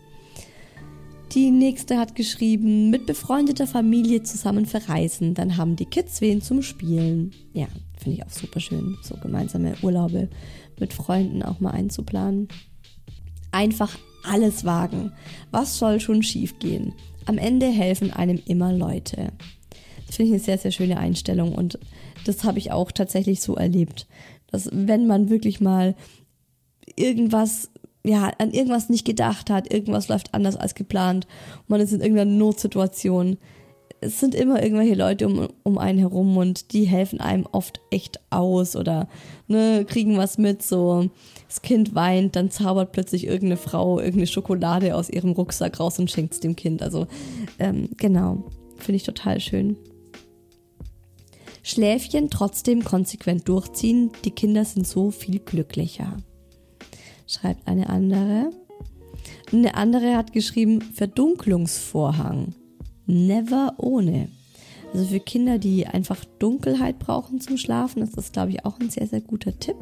[1.33, 6.63] Die nächste hat geschrieben, mit befreundeter Familie zusammen verreisen, dann haben die Kids wen zum
[6.63, 7.33] Spielen.
[7.53, 7.67] Ja,
[8.05, 10.29] finde ich auch super schön, so gemeinsame Urlaube
[10.79, 12.49] mit Freunden auch mal einzuplanen.
[13.51, 15.13] Einfach alles wagen.
[15.51, 16.93] Was soll schon schiefgehen?
[17.25, 19.33] Am Ende helfen einem immer Leute.
[20.07, 21.79] Das finde ich eine sehr, sehr schöne Einstellung und
[22.27, 24.07] das habe ich auch tatsächlich so erlebt,
[24.49, 25.95] dass wenn man wirklich mal
[26.97, 27.71] irgendwas
[28.07, 31.27] ja, an irgendwas nicht gedacht hat, irgendwas läuft anders als geplant,
[31.69, 33.39] man ist in irgendeiner Notsituation.
[34.05, 38.21] Es sind immer irgendwelche Leute um, um einen herum und die helfen einem oft echt
[38.31, 39.09] aus oder
[39.49, 41.09] ne, kriegen was mit, so
[41.49, 46.11] das Kind weint, dann zaubert plötzlich irgendeine Frau irgendeine Schokolade aus ihrem Rucksack raus und
[46.11, 46.83] schenkt es dem Kind.
[46.83, 47.07] Also
[47.59, 48.45] ähm, genau,
[48.77, 49.77] finde ich total schön.
[51.63, 56.19] Schläfchen trotzdem konsequent durchziehen, die Kinder sind so viel glücklicher
[57.27, 58.51] schreibt eine andere.
[59.53, 62.55] Eine andere hat geschrieben Verdunklungsvorhang.
[63.07, 64.29] Never ohne.
[64.93, 68.91] Also für Kinder, die einfach Dunkelheit brauchen zum Schlafen, ist das, glaube ich, auch ein
[68.91, 69.77] sehr, sehr guter Tipp.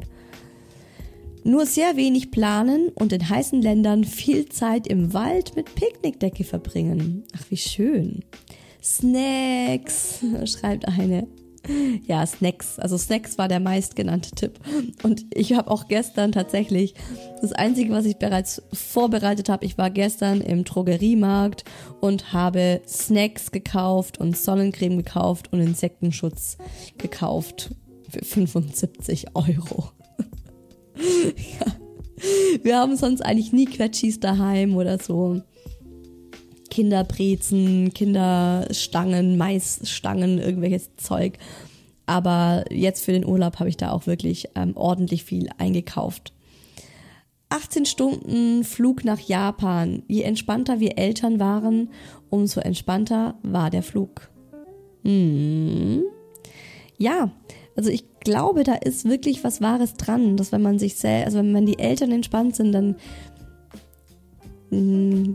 [1.43, 7.23] Nur sehr wenig planen und in heißen Ländern viel Zeit im Wald mit Picknickdecke verbringen.
[7.35, 8.23] Ach, wie schön.
[8.81, 11.27] Snacks, schreibt eine.
[12.05, 12.77] Ja, Snacks.
[12.77, 14.59] Also Snacks war der meistgenannte Tipp.
[15.03, 16.93] Und ich habe auch gestern tatsächlich
[17.41, 21.63] das Einzige, was ich bereits vorbereitet habe, ich war gestern im Drogeriemarkt
[22.01, 26.57] und habe Snacks gekauft und Sonnencreme gekauft und Insektenschutz
[26.97, 27.73] gekauft
[28.09, 29.89] für 75 Euro.
[30.97, 31.65] ja.
[32.61, 35.41] Wir haben sonst eigentlich nie Quetschis daheim oder so.
[36.73, 41.37] Kinderbrezen, Kinderstangen, Maisstangen, irgendwelches Zeug.
[42.07, 46.33] Aber jetzt für den Urlaub habe ich da auch wirklich ähm, ordentlich viel eingekauft.
[47.49, 50.01] 18 Stunden Flug nach Japan.
[50.07, 51.89] Je entspannter wir Eltern waren,
[52.31, 54.31] umso entspannter war der Flug.
[55.03, 56.01] Hm.
[56.97, 57.31] Ja,
[57.75, 61.37] also ich glaube, da ist wirklich was Wahres dran, dass wenn man sich selbst, also
[61.37, 62.95] wenn die Eltern entspannt sind, dann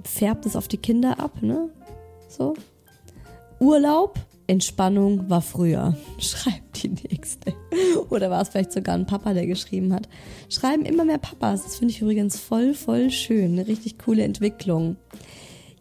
[0.04, 1.68] färbt es auf die Kinder ab, ne?
[2.28, 2.54] So.
[3.60, 7.54] Urlaub, Entspannung war früher, schreibt die nächste.
[8.10, 10.08] Oder war es vielleicht sogar ein Papa, der geschrieben hat.
[10.48, 13.52] Schreiben immer mehr Papas, das finde ich übrigens voll, voll schön.
[13.52, 14.96] Eine richtig coole Entwicklung.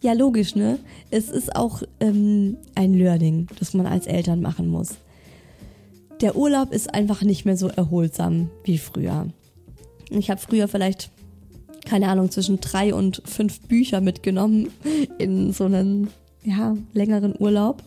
[0.01, 0.79] Ja, logisch, ne?
[1.09, 4.95] Es ist auch ähm, ein Learning, das man als Eltern machen muss.
[6.21, 9.27] Der Urlaub ist einfach nicht mehr so erholsam wie früher.
[10.09, 11.09] Ich habe früher vielleicht,
[11.87, 14.69] keine Ahnung, zwischen drei und fünf Bücher mitgenommen
[15.17, 16.09] in so einen
[16.43, 17.81] ja, längeren Urlaub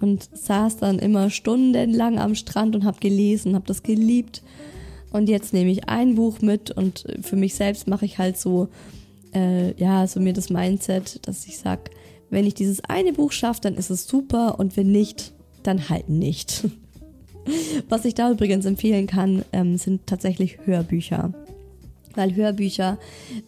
[0.00, 4.42] und saß dann immer stundenlang am Strand und habe gelesen, habe das geliebt.
[5.10, 8.68] Und jetzt nehme ich ein Buch mit und für mich selbst mache ich halt so,
[9.34, 11.90] äh, ja, so mir das Mindset, dass ich sage,
[12.30, 15.32] wenn ich dieses eine Buch schaffe, dann ist es super und wenn nicht,
[15.62, 16.64] dann halt nicht.
[17.88, 21.32] Was ich da übrigens empfehlen kann, ähm, sind tatsächlich Hörbücher.
[22.16, 22.98] Weil Hörbücher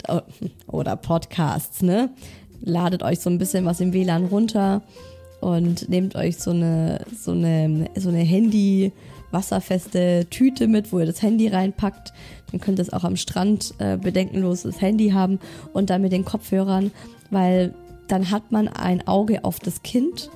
[0.66, 2.10] oder Podcasts, ne?
[2.60, 4.82] Ladet euch so ein bisschen was im WLAN runter
[5.40, 8.92] und nehmt euch so eine, so eine, so eine Handy-
[9.30, 12.14] wasserfeste Tüte mit, wo ihr das Handy reinpackt.
[12.50, 15.38] Dann könnt ihr es auch am Strand äh, bedenkenlos das Handy haben
[15.74, 16.90] und dann mit den Kopfhörern,
[17.30, 17.74] weil
[18.08, 20.30] dann hat man ein Auge auf das Kind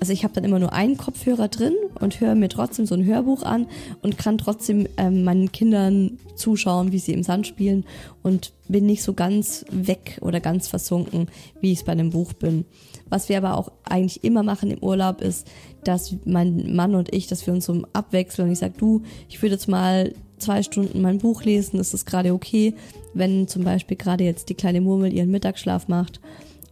[0.00, 3.04] also ich habe dann immer nur einen Kopfhörer drin und höre mir trotzdem so ein
[3.04, 3.66] Hörbuch an
[4.02, 7.84] und kann trotzdem ähm, meinen Kindern zuschauen, wie sie im Sand spielen
[8.22, 11.28] und bin nicht so ganz weg oder ganz versunken,
[11.60, 12.64] wie ich es bei einem Buch bin.
[13.08, 15.46] Was wir aber auch eigentlich immer machen im Urlaub ist,
[15.84, 19.40] dass mein Mann und ich, dass wir uns so abwechseln und ich sage, du, ich
[19.40, 22.74] würde jetzt mal zwei Stunden mein Buch lesen, ist das gerade okay,
[23.14, 26.20] wenn zum Beispiel gerade jetzt die kleine Murmel ihren Mittagsschlaf macht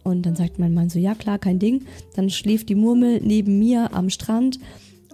[0.07, 1.85] und dann sagt mein Mann so, ja klar, kein Ding.
[2.15, 4.57] Dann schläft die Murmel neben mir am Strand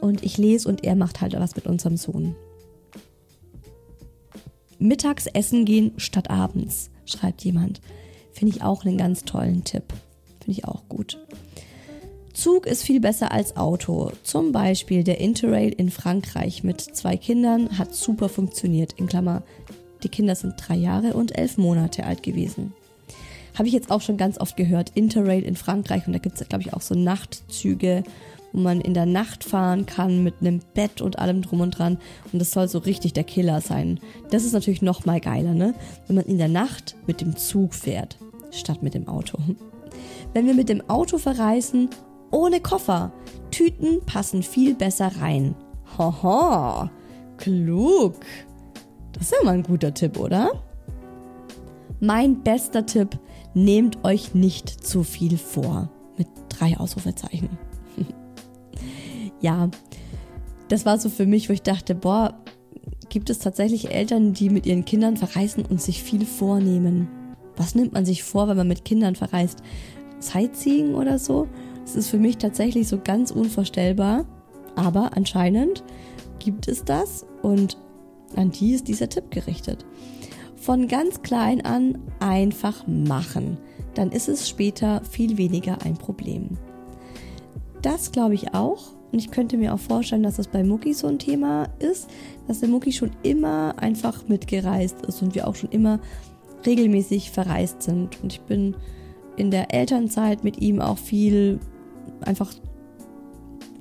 [0.04, 2.36] und ich lese und er macht halt was mit unserem Sohn.
[4.78, 7.80] Mittags essen gehen statt abends, schreibt jemand.
[8.34, 9.94] Finde ich auch einen ganz tollen Tipp.
[10.42, 11.18] Finde ich auch gut.
[12.34, 14.12] Zug ist viel besser als Auto.
[14.24, 18.94] Zum Beispiel der Interrail in Frankreich mit zwei Kindern hat super funktioniert.
[18.94, 19.44] In Klammer,
[20.04, 22.74] die Kinder sind drei Jahre und elf Monate alt gewesen.
[23.58, 24.92] Habe ich jetzt auch schon ganz oft gehört.
[24.96, 28.04] Interrail in Frankreich und da gibt es, glaube ich, auch so Nachtzüge,
[28.54, 31.98] wo man in der Nacht fahren kann mit einem Bett und allem drum und dran.
[32.32, 34.00] Und das soll so richtig der Killer sein.
[34.30, 35.74] Das ist natürlich noch mal geiler, ne?
[36.08, 38.18] Wenn man in der Nacht mit dem Zug fährt,
[38.52, 39.38] statt mit dem Auto.
[40.34, 41.90] Wenn wir mit dem Auto verreisen,
[42.34, 43.12] ohne Koffer.
[43.52, 45.54] Tüten passen viel besser rein.
[45.98, 46.90] Haha,
[47.38, 48.16] klug.
[49.12, 50.64] Das ist ja mal ein guter Tipp, oder?
[52.00, 53.20] Mein bester Tipp,
[53.54, 55.90] nehmt euch nicht zu viel vor.
[56.18, 57.50] Mit drei Ausrufezeichen.
[59.44, 59.70] Ja,
[60.70, 62.34] das war so für mich, wo ich dachte, boah,
[63.10, 67.10] gibt es tatsächlich Eltern, die mit ihren Kindern verreisen und sich viel vornehmen?
[67.56, 69.62] Was nimmt man sich vor, wenn man mit Kindern verreist?
[70.20, 71.48] Sightseeing oder so?
[71.84, 74.26] Das ist für mich tatsächlich so ganz unvorstellbar.
[74.76, 75.84] Aber anscheinend
[76.40, 77.78] gibt es das und
[78.36, 79.86] an die ist dieser Tipp gerichtet.
[80.56, 83.58] Von ganz klein an einfach machen.
[83.94, 86.58] Dann ist es später viel weniger ein Problem.
[87.82, 88.94] Das glaube ich auch.
[89.14, 92.10] Und ich könnte mir auch vorstellen, dass das bei Mucki so ein Thema ist,
[92.48, 96.00] dass der Mucki schon immer einfach mitgereist ist und wir auch schon immer
[96.66, 98.22] regelmäßig verreist sind.
[98.24, 98.76] Und ich bin
[99.38, 101.60] in der Elternzeit mit ihm auch viel
[102.22, 102.52] einfach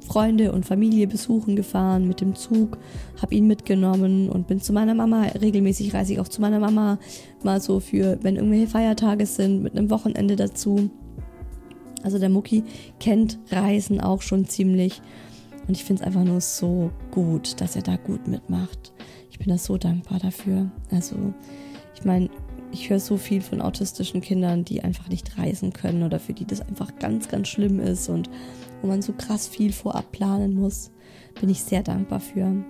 [0.06, 2.76] Freunde und Familie besuchen gefahren mit dem Zug,
[3.22, 5.22] habe ihn mitgenommen und bin zu meiner Mama.
[5.40, 6.98] Regelmäßig reise ich auch zu meiner Mama
[7.42, 10.90] mal so für, wenn irgendwelche Feiertage sind, mit einem Wochenende dazu.
[12.02, 12.64] Also der Mucki
[13.00, 15.00] kennt Reisen auch schon ziemlich.
[15.66, 18.92] Und ich finde es einfach nur so gut, dass er da gut mitmacht.
[19.30, 20.70] Ich bin da so dankbar dafür.
[20.90, 21.32] Also,
[21.94, 22.28] ich meine,
[22.72, 26.46] ich höre so viel von autistischen Kindern, die einfach nicht reisen können oder für die
[26.46, 28.28] das einfach ganz, ganz schlimm ist und
[28.80, 30.90] wo man so krass viel vorab planen muss.
[31.40, 32.64] Bin ich sehr dankbar für.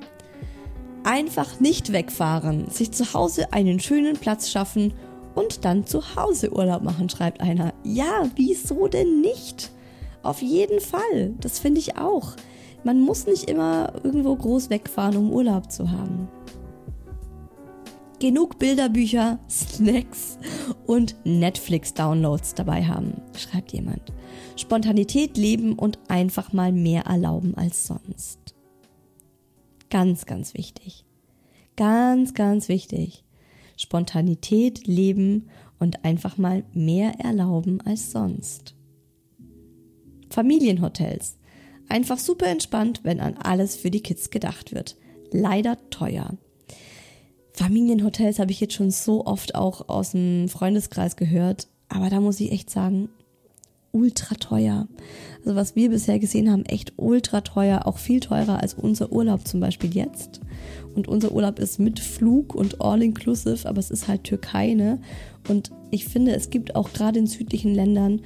[1.04, 4.92] Einfach nicht wegfahren, sich zu Hause einen schönen Platz schaffen
[5.34, 7.72] und dann zu Hause Urlaub machen, schreibt einer.
[7.84, 9.70] Ja, wieso denn nicht?
[10.22, 12.34] Auf jeden Fall, das finde ich auch.
[12.84, 16.28] Man muss nicht immer irgendwo groß wegfahren, um Urlaub zu haben
[18.22, 20.38] genug Bilderbücher, Snacks
[20.86, 24.12] und Netflix-Downloads dabei haben, schreibt jemand.
[24.56, 28.54] Spontanität leben und einfach mal mehr erlauben als sonst.
[29.90, 31.04] Ganz, ganz wichtig.
[31.74, 33.24] Ganz, ganz wichtig.
[33.82, 38.74] Spontanität leben und einfach mal mehr erlauben als sonst.
[40.30, 41.36] Familienhotels.
[41.88, 44.96] Einfach super entspannt, wenn an alles für die Kids gedacht wird.
[45.30, 46.38] Leider teuer.
[47.52, 52.40] Familienhotels habe ich jetzt schon so oft auch aus dem Freundeskreis gehört, aber da muss
[52.40, 53.10] ich echt sagen,
[53.90, 54.88] ultra teuer.
[55.44, 59.46] Also was wir bisher gesehen haben, echt ultra teuer, auch viel teurer als unser Urlaub
[59.46, 60.40] zum Beispiel jetzt.
[60.94, 65.00] Und unser Urlaub ist mit Flug und all-inclusive, aber es ist halt Türkei, ne?
[65.48, 68.20] Und ich finde, es gibt auch gerade in südlichen Ländern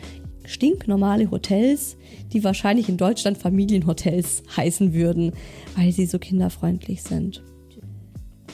[0.45, 1.97] stinknormale Hotels,
[2.33, 5.33] die wahrscheinlich in Deutschland Familienhotels heißen würden,
[5.77, 7.43] weil sie so kinderfreundlich sind.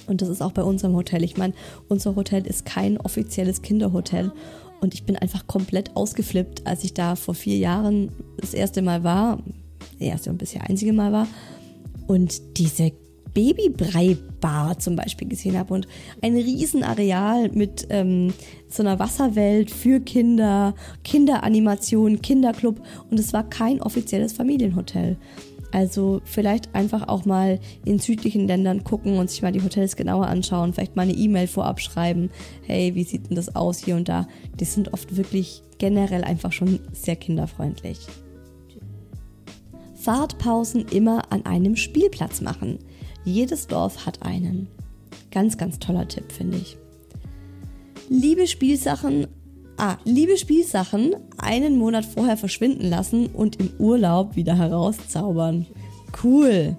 [0.07, 1.23] Und das ist auch bei unserem Hotel.
[1.23, 1.55] Ich meine,
[1.89, 4.33] unser Hotel ist kein offizielles Kinderhotel.
[4.81, 9.05] Und ich bin einfach komplett ausgeflippt, als ich da vor vier Jahren das erste Mal
[9.05, 9.41] war,
[9.93, 11.29] das erste und bisher einzige Mal war,
[12.09, 12.93] und diese
[13.35, 15.87] Babybrei-Bar zum Beispiel gesehen habe und
[16.21, 18.33] ein Riesenareal mit ähm,
[18.69, 20.75] so einer Wasserwelt für Kinder,
[21.05, 22.81] Kinderanimation, Kinderclub
[23.11, 25.17] und es war kein offizielles Familienhotel.
[25.73, 30.27] Also vielleicht einfach auch mal in südlichen Ländern gucken und sich mal die Hotels genauer
[30.27, 32.31] anschauen, vielleicht mal eine E-Mail vorab schreiben,
[32.67, 34.29] hey, wie sieht denn das aus hier und da.
[34.61, 38.01] Die sind oft wirklich generell einfach schon sehr kinderfreundlich.
[39.95, 42.79] Fahrtpausen immer an einem Spielplatz machen.
[43.25, 44.69] Jedes Dorf hat einen.
[45.31, 46.77] Ganz, ganz toller Tipp, finde ich.
[48.09, 49.29] Liebe Spielsachen,
[49.77, 55.67] ah, liebe Spielsachen einen Monat vorher verschwinden lassen und im Urlaub wieder herauszaubern.
[56.23, 56.77] Cool.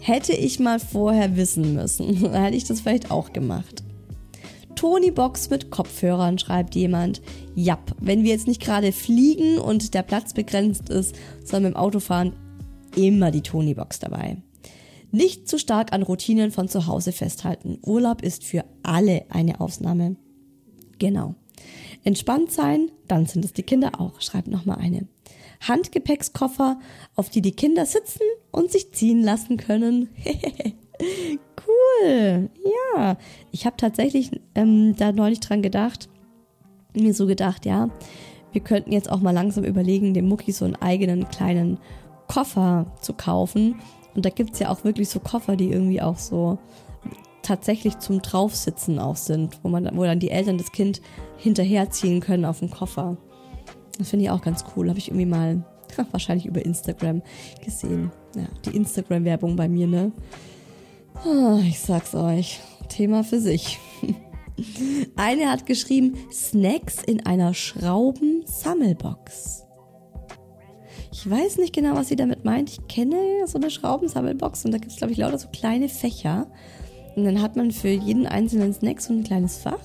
[0.00, 3.84] Hätte ich mal vorher wissen müssen, hätte ich das vielleicht auch gemacht.
[4.74, 7.20] Tony Box mit Kopfhörern, schreibt jemand.
[7.54, 11.76] Jap, wenn wir jetzt nicht gerade fliegen und der Platz begrenzt ist, sondern mit dem
[11.76, 12.32] Auto fahren,
[12.96, 14.38] immer die Tony Box dabei.
[15.12, 17.78] Nicht zu stark an Routinen von zu Hause festhalten.
[17.84, 20.16] Urlaub ist für alle eine Ausnahme.
[20.98, 21.34] Genau.
[22.04, 25.06] Entspannt sein, dann sind es die Kinder auch, schreibt nochmal eine.
[25.60, 26.78] Handgepäckskoffer,
[27.16, 30.08] auf die die Kinder sitzen und sich ziehen lassen können.
[31.66, 32.50] cool.
[32.94, 33.16] Ja,
[33.52, 36.08] ich habe tatsächlich ähm, da neulich dran gedacht,
[36.94, 37.90] mir so gedacht, ja,
[38.52, 41.78] wir könnten jetzt auch mal langsam überlegen, dem Mucki so einen eigenen kleinen
[42.26, 43.76] Koffer zu kaufen,
[44.14, 46.58] und da gibt es ja auch wirklich so Koffer, die irgendwie auch so
[47.42, 51.00] tatsächlich zum Draufsitzen auch sind, wo man, wo dann die Eltern das Kind
[51.38, 53.16] hinterherziehen können auf dem Koffer.
[53.98, 54.88] Das finde ich auch ganz cool.
[54.88, 55.64] Habe ich irgendwie mal
[56.12, 57.22] wahrscheinlich über Instagram
[57.64, 58.12] gesehen.
[58.36, 60.12] Ja, die Instagram-Werbung bei mir, ne?
[61.24, 62.60] Ah, ich sag's euch.
[62.88, 63.78] Thema für sich.
[65.16, 69.64] Eine hat geschrieben, Snacks in einer Schraubensammelbox.
[71.20, 72.70] Ich weiß nicht genau, was sie damit meint.
[72.70, 76.46] Ich kenne so eine Schraubensammelbox und da gibt es, glaube ich, lauter so kleine Fächer.
[77.14, 79.84] Und dann hat man für jeden einzelnen Snack so ein kleines Fach.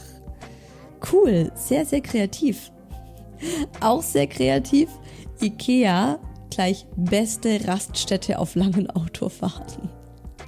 [1.12, 2.72] Cool, sehr, sehr kreativ.
[3.82, 4.88] Auch sehr kreativ.
[5.42, 6.20] Ikea
[6.52, 9.90] gleich beste Raststätte auf langen Autofahrten.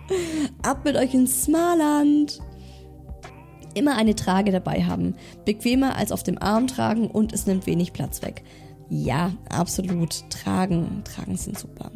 [0.64, 2.40] Ab mit euch ins Smarland.
[3.74, 5.16] Immer eine Trage dabei haben.
[5.44, 8.46] Bequemer als auf dem Arm tragen und es nimmt wenig Platz weg.
[8.90, 10.30] Ja, absolut.
[10.30, 11.04] Tragen.
[11.04, 11.92] Tragen sind super.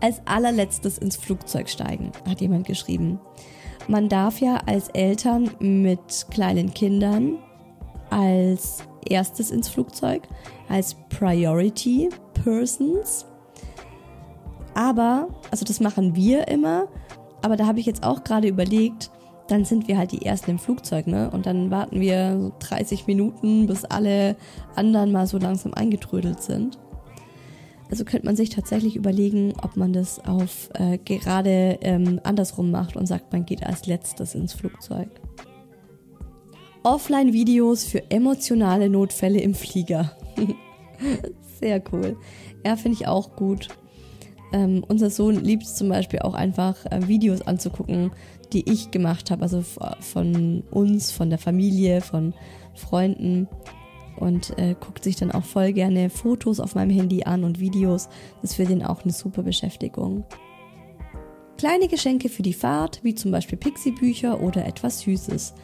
[0.00, 3.18] Als allerletztes ins Flugzeug steigen, hat jemand geschrieben.
[3.88, 7.38] Man darf ja als Eltern mit kleinen Kindern
[8.10, 10.22] als erstes ins Flugzeug,
[10.68, 12.08] als Priority
[12.44, 13.26] Persons.
[14.74, 16.88] Aber, also das machen wir immer,
[17.42, 19.10] aber da habe ich jetzt auch gerade überlegt,
[19.48, 21.30] dann sind wir halt die Ersten im Flugzeug, ne?
[21.30, 24.36] Und dann warten wir so 30 Minuten, bis alle
[24.74, 26.78] anderen mal so langsam eingetrödelt sind.
[27.90, 32.96] Also könnte man sich tatsächlich überlegen, ob man das auf äh, gerade ähm, andersrum macht
[32.96, 35.08] und sagt, man geht als letztes ins Flugzeug.
[36.82, 40.16] Offline-Videos für emotionale Notfälle im Flieger.
[41.60, 42.16] Sehr cool.
[42.64, 43.68] Ja, finde ich auch gut.
[44.52, 48.12] Ähm, unser Sohn liebt es zum Beispiel auch einfach, äh, Videos anzugucken,
[48.52, 49.62] die ich gemacht habe, also
[50.00, 52.34] von uns, von der Familie, von
[52.74, 53.48] Freunden
[54.16, 58.08] und äh, guckt sich dann auch voll gerne Fotos auf meinem Handy an und Videos.
[58.40, 60.24] Das ist für den auch eine super Beschäftigung.
[61.58, 65.54] Kleine Geschenke für die Fahrt, wie zum Beispiel Pixie-Bücher oder etwas Süßes.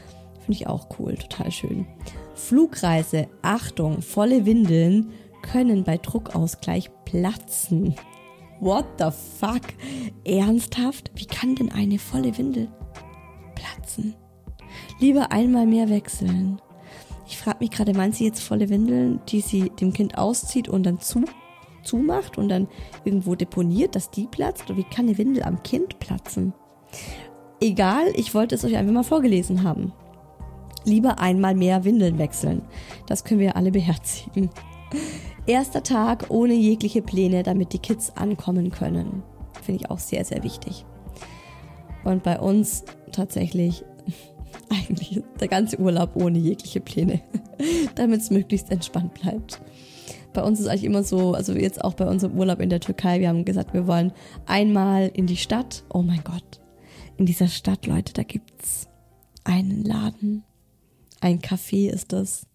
[0.41, 1.87] Finde ich auch cool, total schön.
[2.35, 5.11] Flugreise, Achtung, volle Windeln
[5.43, 7.95] können bei Druckausgleich platzen.
[8.61, 9.63] What the fuck?
[10.25, 11.11] Ernsthaft?
[11.15, 12.69] Wie kann denn eine volle Windel
[13.55, 14.15] platzen?
[14.99, 16.61] Lieber einmal mehr wechseln.
[17.27, 20.85] Ich frage mich gerade, meint sie jetzt volle Windeln, die sie dem Kind auszieht und
[20.85, 21.25] dann zu,
[21.85, 22.69] zumacht und dann
[23.05, 24.69] irgendwo deponiert, dass die platzt?
[24.69, 26.53] Oder wie kann eine Windel am Kind platzen?
[27.63, 29.93] Egal, ich wollte es euch einfach mal vorgelesen haben.
[30.85, 32.63] Lieber einmal mehr Windeln wechseln.
[33.07, 34.51] Das können wir alle beherzigen.
[35.51, 39.25] Erster Tag ohne jegliche Pläne, damit die Kids ankommen können.
[39.61, 40.85] Finde ich auch sehr, sehr wichtig.
[42.05, 43.85] Und bei uns tatsächlich
[44.71, 47.21] eigentlich der ganze Urlaub ohne jegliche Pläne,
[47.97, 49.61] damit es möglichst entspannt bleibt.
[50.33, 53.19] Bei uns ist eigentlich immer so, also jetzt auch bei unserem Urlaub in der Türkei,
[53.19, 54.13] wir haben gesagt, wir wollen
[54.47, 55.83] einmal in die Stadt.
[55.93, 56.61] Oh mein Gott,
[57.17, 58.87] in dieser Stadt, Leute, da gibt's
[59.43, 60.45] einen Laden,
[61.21, 62.47] ein Café ist das.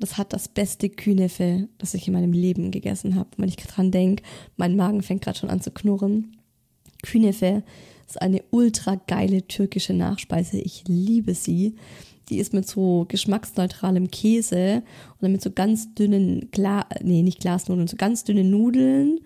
[0.00, 3.30] Das hat das beste Kühnefe, das ich in meinem Leben gegessen habe.
[3.36, 4.22] Wenn ich dran denke,
[4.56, 6.36] mein Magen fängt gerade schon an zu knurren.
[7.02, 7.62] Künefe
[8.08, 10.58] ist eine ultra geile türkische Nachspeise.
[10.58, 11.76] Ich liebe sie.
[12.28, 14.82] Die ist mit so geschmacksneutralem Käse
[15.12, 19.20] und dann mit so ganz dünnen, Gla nee, nicht Glasnudeln, so ganz dünnen Nudeln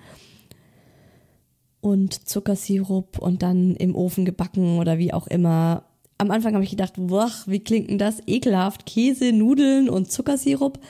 [1.81, 5.85] und Zuckersirup und dann im Ofen gebacken oder wie auch immer.
[6.21, 8.21] Am Anfang habe ich gedacht, boah, wie klingt denn das?
[8.27, 8.87] Ekelhaft.
[8.87, 10.81] Käse, Nudeln und Zuckersirup.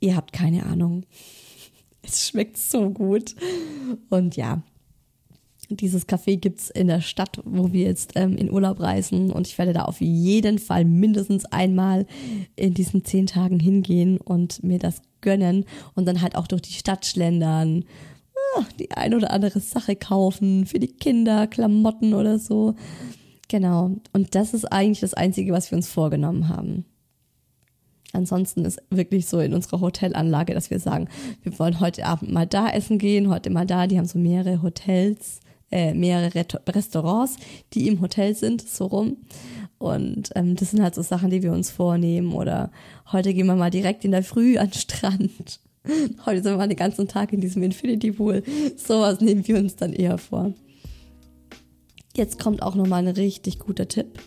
[0.00, 1.04] Ihr habt keine Ahnung.
[2.02, 3.34] Es schmeckt so gut.
[4.08, 4.62] Und ja,
[5.68, 9.30] dieses Café gibt's in der Stadt, wo wir jetzt ähm, in Urlaub reisen.
[9.30, 12.06] Und ich werde da auf jeden Fall mindestens einmal
[12.56, 15.66] in diesen zehn Tagen hingehen und mir das gönnen.
[15.94, 17.84] Und dann halt auch durch die Stadt schlendern.
[18.56, 22.74] Ah, die ein oder andere Sache kaufen für die Kinder, Klamotten oder so.
[23.54, 23.92] Genau.
[24.12, 26.86] Und das ist eigentlich das Einzige, was wir uns vorgenommen haben.
[28.12, 31.06] Ansonsten ist wirklich so in unserer Hotelanlage, dass wir sagen,
[31.44, 33.86] wir wollen heute Abend mal da essen gehen, heute mal da.
[33.86, 35.38] Die haben so mehrere Hotels
[35.70, 37.36] äh, mehrere Restaurants,
[37.74, 39.18] die im Hotel sind, so rum.
[39.78, 42.32] Und ähm, das sind halt so Sachen, die wir uns vornehmen.
[42.32, 42.72] Oder
[43.12, 45.60] heute gehen wir mal direkt in der Früh an den Strand.
[46.26, 48.42] Heute sind wir mal den ganzen Tag in diesem Infinity Pool.
[48.74, 50.54] Sowas nehmen wir uns dann eher vor.
[52.16, 54.20] Jetzt kommt auch nochmal ein richtig guter Tipp.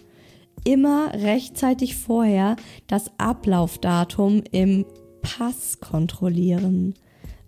[0.63, 2.57] Immer rechtzeitig vorher
[2.87, 4.85] das Ablaufdatum im
[5.21, 6.95] Pass kontrollieren.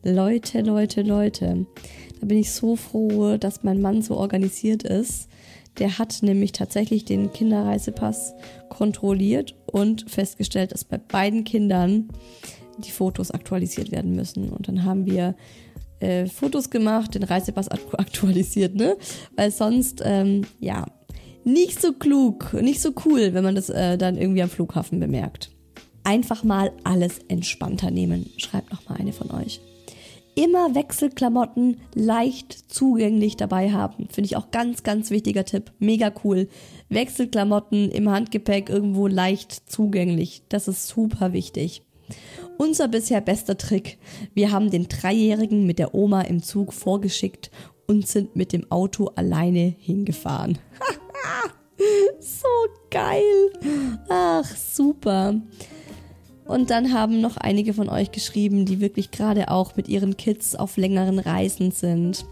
[0.04, 1.66] Leute, Leute, Leute.
[2.20, 5.28] Da bin ich so froh, dass mein Mann so organisiert ist.
[5.78, 8.34] Der hat nämlich tatsächlich den Kinderreisepass
[8.70, 12.10] kontrolliert und festgestellt, dass bei beiden Kindern
[12.78, 14.50] die Fotos aktualisiert werden müssen.
[14.50, 15.36] Und dann haben wir
[16.00, 18.98] äh, Fotos gemacht, den Reisepass aktualisiert, ne?
[19.36, 20.86] Weil sonst, ähm, ja,
[21.44, 25.52] nicht so klug, nicht so cool, wenn man das äh, dann irgendwie am Flughafen bemerkt.
[26.04, 29.62] Einfach mal alles entspannter nehmen, schreibt noch mal eine von euch
[30.40, 34.08] immer Wechselklamotten leicht zugänglich dabei haben.
[34.10, 35.74] Finde ich auch ganz, ganz wichtiger Tipp.
[35.80, 36.48] Mega cool.
[36.88, 40.44] Wechselklamotten im Handgepäck irgendwo leicht zugänglich.
[40.48, 41.84] Das ist super wichtig.
[42.62, 44.00] Unser bisher bester Trick.
[44.34, 47.52] Wir haben den Dreijährigen mit der Oma im Zug vorgeschickt
[47.88, 50.58] und sind mit dem Auto alleine hingefahren.
[52.20, 52.50] so
[52.92, 53.54] geil.
[54.10, 55.36] Ach, super.
[56.44, 60.54] Und dann haben noch einige von euch geschrieben, die wirklich gerade auch mit ihren Kids
[60.58, 62.26] auf längeren Reisen sind.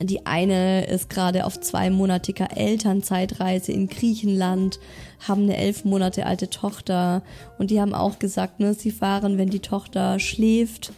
[0.00, 4.78] Die eine ist gerade auf zweimonatiger Elternzeitreise in Griechenland,
[5.26, 7.22] haben eine elf Monate alte Tochter
[7.58, 10.92] und die haben auch gesagt, ne, sie fahren, wenn die Tochter schläft,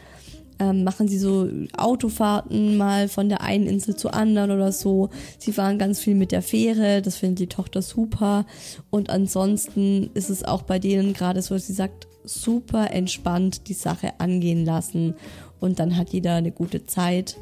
[0.59, 5.11] ähm, machen sie so Autofahrten mal von der einen Insel zur anderen oder so.
[5.39, 8.47] Sie fahren ganz viel mit der Fähre, das findet die Tochter super.
[8.91, 13.75] Und ansonsten ist es auch bei denen gerade so, dass sie sagt, super entspannt die
[13.75, 15.15] Sache angehen lassen
[15.61, 17.37] und dann hat jeder eine gute Zeit.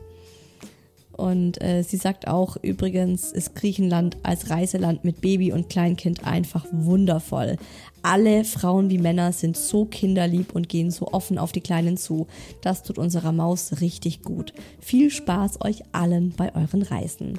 [1.16, 6.66] Und äh, sie sagt auch, übrigens ist Griechenland als Reiseland mit Baby und Kleinkind einfach
[6.72, 7.56] wundervoll.
[8.02, 12.26] Alle Frauen wie Männer sind so kinderlieb und gehen so offen auf die Kleinen zu.
[12.60, 14.52] Das tut unserer Maus richtig gut.
[14.80, 17.38] Viel Spaß euch allen bei euren Reisen.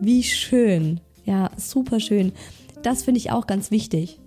[0.00, 1.00] Wie schön.
[1.24, 2.32] Ja, super schön.
[2.82, 4.18] Das finde ich auch ganz wichtig.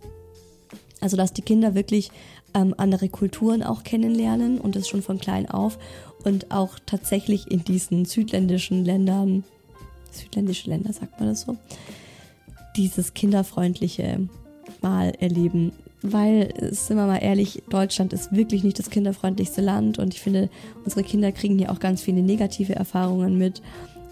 [1.00, 2.12] Also, dass die Kinder wirklich
[2.54, 5.80] ähm, andere Kulturen auch kennenlernen und das schon von klein auf
[6.24, 9.44] und auch tatsächlich in diesen südländischen Ländern,
[10.12, 11.58] südländische Länder sagt man das so,
[12.76, 14.28] dieses kinderfreundliche
[14.82, 15.74] mal erleben.
[16.04, 20.50] Weil, sind wir mal ehrlich, Deutschland ist wirklich nicht das kinderfreundlichste Land und ich finde,
[20.84, 23.62] unsere Kinder kriegen hier auch ganz viele negative Erfahrungen mit.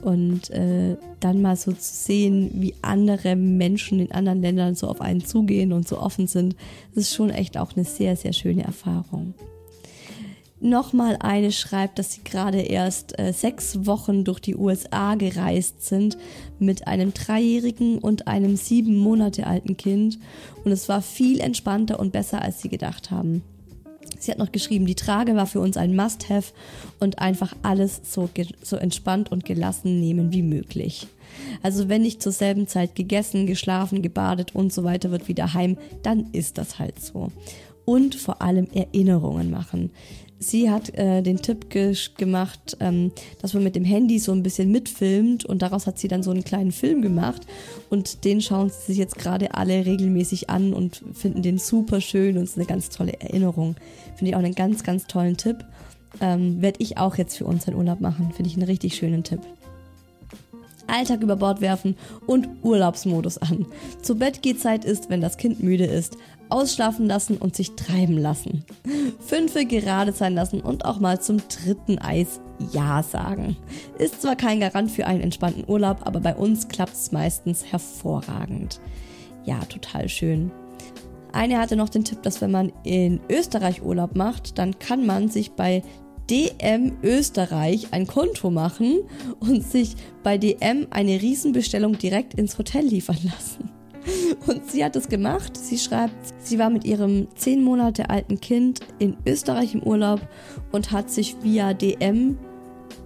[0.01, 5.01] Und äh, dann mal so zu sehen, wie andere Menschen in anderen Ländern so auf
[5.01, 6.55] einen zugehen und so offen sind,
[6.95, 9.34] das ist schon echt auch eine sehr, sehr schöne Erfahrung.
[10.62, 16.18] Nochmal eine schreibt, dass sie gerade erst äh, sechs Wochen durch die USA gereist sind
[16.60, 20.20] mit einem dreijährigen und einem sieben Monate alten Kind
[20.66, 23.41] und es war viel entspannter und besser, als sie gedacht haben.
[24.20, 26.51] Sie hat noch geschrieben, die Trage war für uns ein Must-Have
[26.99, 28.30] und einfach alles so,
[28.62, 31.07] so entspannt und gelassen nehmen wie möglich.
[31.64, 35.78] Also wenn nicht zur selben Zeit gegessen, geschlafen, gebadet und so weiter wird wie daheim,
[36.03, 37.32] dann ist das halt so.
[37.86, 39.91] Und vor allem Erinnerungen machen.
[40.39, 41.69] Sie hat äh, den Tipp
[42.17, 43.11] gemacht, ähm,
[43.41, 46.31] dass man mit dem Handy so ein bisschen mitfilmt und daraus hat sie dann so
[46.31, 47.45] einen kleinen Film gemacht
[47.89, 52.37] und den schauen sie sich jetzt gerade alle regelmäßig an und finden den super schön
[52.37, 53.75] und es ist eine ganz tolle Erinnerung.
[54.15, 55.57] Finde ich auch einen ganz, ganz tollen Tipp.
[56.21, 58.31] Ähm, Werde ich auch jetzt für unseren Urlaub machen.
[58.33, 59.41] Finde ich einen richtig schönen Tipp.
[60.87, 63.67] Alltag über Bord werfen und Urlaubsmodus an.
[64.01, 66.17] Zu Bettgehzeit ist, wenn das Kind müde ist,
[66.50, 68.64] ausschlafen lassen und sich treiben lassen.
[69.20, 72.39] Fünfe gerade sein lassen und auch mal zum dritten Eis
[72.72, 73.56] Ja sagen.
[73.97, 78.80] Ist zwar kein Garant für einen entspannten Urlaub, aber bei uns klappt es meistens hervorragend.
[79.45, 80.52] Ja, total schön.
[81.32, 85.30] Eine hatte noch den Tipp, dass wenn man in Österreich Urlaub macht, dann kann man
[85.30, 85.84] sich bei
[86.30, 89.00] DM Österreich ein Konto machen
[89.39, 93.78] und sich bei DM eine Riesenbestellung direkt ins Hotel liefern lassen.
[94.47, 95.55] Und sie hat es gemacht.
[95.55, 100.22] Sie schreibt, sie war mit ihrem zehn Monate alten Kind in Österreich im Urlaub
[100.72, 102.38] und hat sich via DM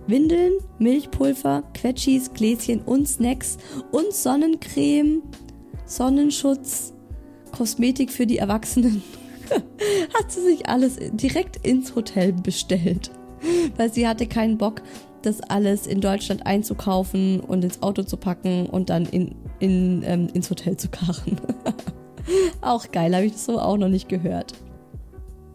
[0.07, 3.57] Windeln, Milchpulver, Quetschis, Gläschen und Snacks
[3.91, 5.21] und Sonnencreme,
[5.85, 6.93] Sonnenschutz,
[7.51, 9.01] Kosmetik für die Erwachsenen
[10.17, 13.11] hat sie sich alles direkt ins Hotel bestellt.
[13.77, 14.81] Weil sie hatte keinen Bock,
[15.21, 20.27] das alles in Deutschland einzukaufen und ins Auto zu packen und dann in, in, ähm,
[20.33, 21.39] ins Hotel zu karren.
[22.61, 24.53] auch geil, habe ich das so auch noch nicht gehört.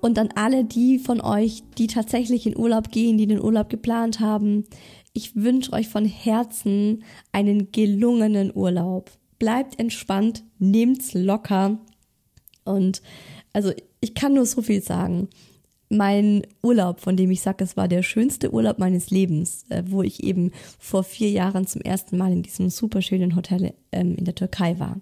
[0.00, 4.20] Und dann alle die von euch, die tatsächlich in Urlaub gehen, die den Urlaub geplant
[4.20, 4.64] haben,
[5.12, 9.10] ich wünsche euch von Herzen einen gelungenen Urlaub.
[9.38, 11.78] Bleibt entspannt, nehmt's locker
[12.64, 13.02] und
[13.52, 15.28] also ich kann nur so viel sagen.
[15.90, 20.02] Mein Urlaub, von dem ich sage, es war der schönste Urlaub meines Lebens, äh, wo
[20.02, 24.24] ich eben vor vier Jahren zum ersten Mal in diesem super schönen Hotel ähm, in
[24.24, 25.00] der Türkei war.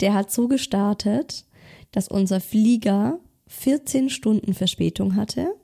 [0.00, 1.44] Der hat so gestartet,
[1.90, 5.54] dass unser Flieger 14 Stunden Verspätung hatte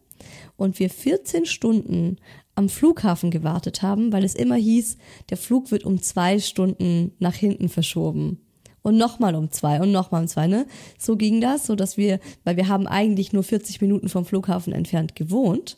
[0.56, 2.16] und wir 14 Stunden
[2.54, 4.98] am Flughafen gewartet haben, weil es immer hieß,
[5.30, 8.40] der Flug wird um zwei Stunden nach hinten verschoben
[8.82, 10.66] und nochmal um zwei und nochmal um zwei, ne?
[10.98, 14.72] So ging das, so dass wir, weil wir haben eigentlich nur 40 Minuten vom Flughafen
[14.72, 15.76] entfernt gewohnt.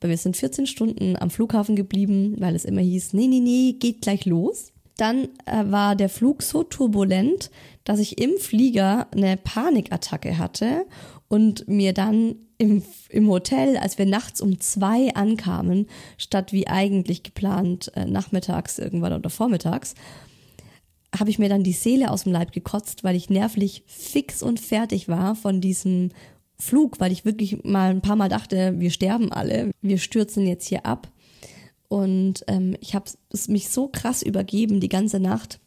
[0.00, 3.72] Aber wir sind 14 Stunden am Flughafen geblieben, weil es immer hieß, nee, nee, nee,
[3.72, 4.72] geht gleich los.
[4.98, 7.50] Dann äh, war der Flug so turbulent,
[7.84, 10.84] dass ich im Flieger eine Panikattacke hatte
[11.28, 15.86] und mir dann im, im Hotel, als wir nachts um zwei ankamen,
[16.18, 19.94] statt wie eigentlich geplant äh, nachmittags irgendwann oder vormittags,
[21.18, 24.60] habe ich mir dann die Seele aus dem Leib gekotzt, weil ich nervlich fix und
[24.60, 26.10] fertig war von diesem
[26.58, 30.66] Flug, weil ich wirklich mal ein paar Mal dachte, wir sterben alle, wir stürzen jetzt
[30.66, 31.08] hier ab.
[31.88, 35.60] Und ähm, ich habe es mich so krass übergeben die ganze Nacht,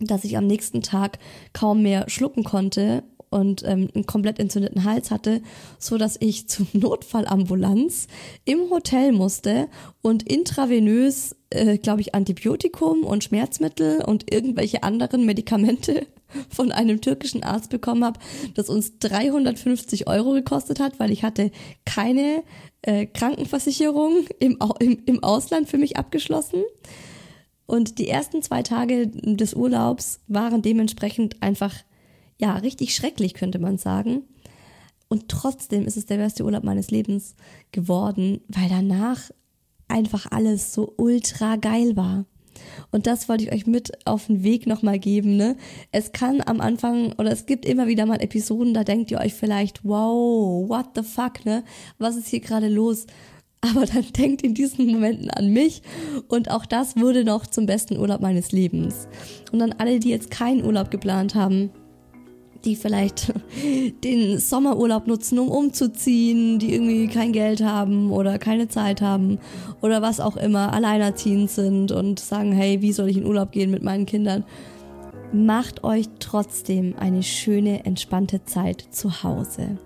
[0.00, 1.18] dass ich am nächsten Tag
[1.52, 5.42] kaum mehr schlucken konnte und ähm, einen komplett entzündeten Hals hatte,
[5.78, 8.06] so dass ich zur Notfallambulanz
[8.44, 9.68] im Hotel musste
[10.02, 16.06] und intravenös, äh, glaube ich, Antibiotikum und Schmerzmittel und irgendwelche anderen Medikamente
[16.50, 18.20] von einem türkischen Arzt bekommen habe,
[18.54, 21.50] das uns 350 Euro gekostet hat, weil ich hatte
[21.84, 22.42] keine
[22.82, 26.62] äh, Krankenversicherung im, im, im Ausland für mich abgeschlossen.
[27.66, 31.74] Und die ersten zwei Tage des Urlaubs waren dementsprechend einfach
[32.38, 34.24] ja, richtig schrecklich, könnte man sagen.
[35.08, 37.36] Und trotzdem ist es der beste Urlaub meines Lebens
[37.72, 39.30] geworden, weil danach
[39.94, 42.26] einfach alles so ultra geil war.
[42.90, 45.36] Und das wollte ich euch mit auf den Weg nochmal geben.
[45.36, 45.56] Ne?
[45.92, 49.34] Es kann am Anfang oder es gibt immer wieder mal Episoden, da denkt ihr euch
[49.34, 51.64] vielleicht, wow, what the fuck, ne?
[51.98, 53.06] Was ist hier gerade los?
[53.60, 55.82] Aber dann denkt in diesen Momenten an mich
[56.28, 59.08] und auch das wurde noch zum besten Urlaub meines Lebens.
[59.52, 61.70] Und dann alle, die jetzt keinen Urlaub geplant haben,
[62.64, 63.32] die vielleicht
[64.04, 69.38] den Sommerurlaub nutzen, um umzuziehen, die irgendwie kein Geld haben oder keine Zeit haben
[69.80, 73.70] oder was auch immer, alleinerziehend sind und sagen, hey, wie soll ich in Urlaub gehen
[73.70, 74.44] mit meinen Kindern?
[75.32, 79.78] Macht euch trotzdem eine schöne, entspannte Zeit zu Hause.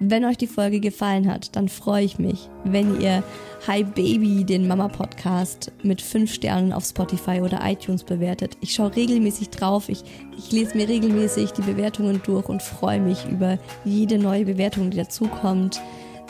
[0.00, 3.24] Wenn euch die Folge gefallen hat, dann freue ich mich, wenn ihr
[3.66, 8.56] Hi Baby, den Mama Podcast, mit fünf Sternen auf Spotify oder iTunes bewertet.
[8.60, 10.04] Ich schaue regelmäßig drauf, ich,
[10.36, 14.98] ich lese mir regelmäßig die Bewertungen durch und freue mich über jede neue Bewertung, die
[14.98, 15.80] dazukommt.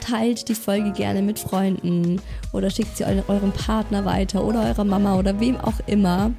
[0.00, 2.22] Teilt die Folge gerne mit Freunden
[2.54, 6.32] oder schickt sie eurem Partner weiter oder eurer Mama oder wem auch immer.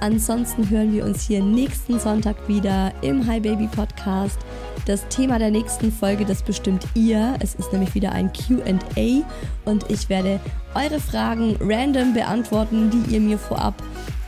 [0.00, 4.38] Ansonsten hören wir uns hier nächsten Sonntag wieder im Hi Baby Podcast.
[4.88, 7.36] Das Thema der nächsten Folge, das bestimmt ihr.
[7.40, 9.22] Es ist nämlich wieder ein QA
[9.66, 10.40] und ich werde
[10.74, 13.74] eure Fragen random beantworten, die ihr mir vorab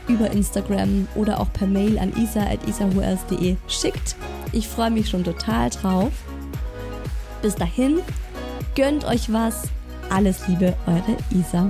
[0.07, 4.15] über Instagram oder auch per Mail an isa.isahuels.de schickt.
[4.51, 6.11] Ich freue mich schon total drauf.
[7.41, 8.01] Bis dahin,
[8.75, 9.63] Gönnt euch was.
[10.09, 11.67] Alles Liebe, eure Isa.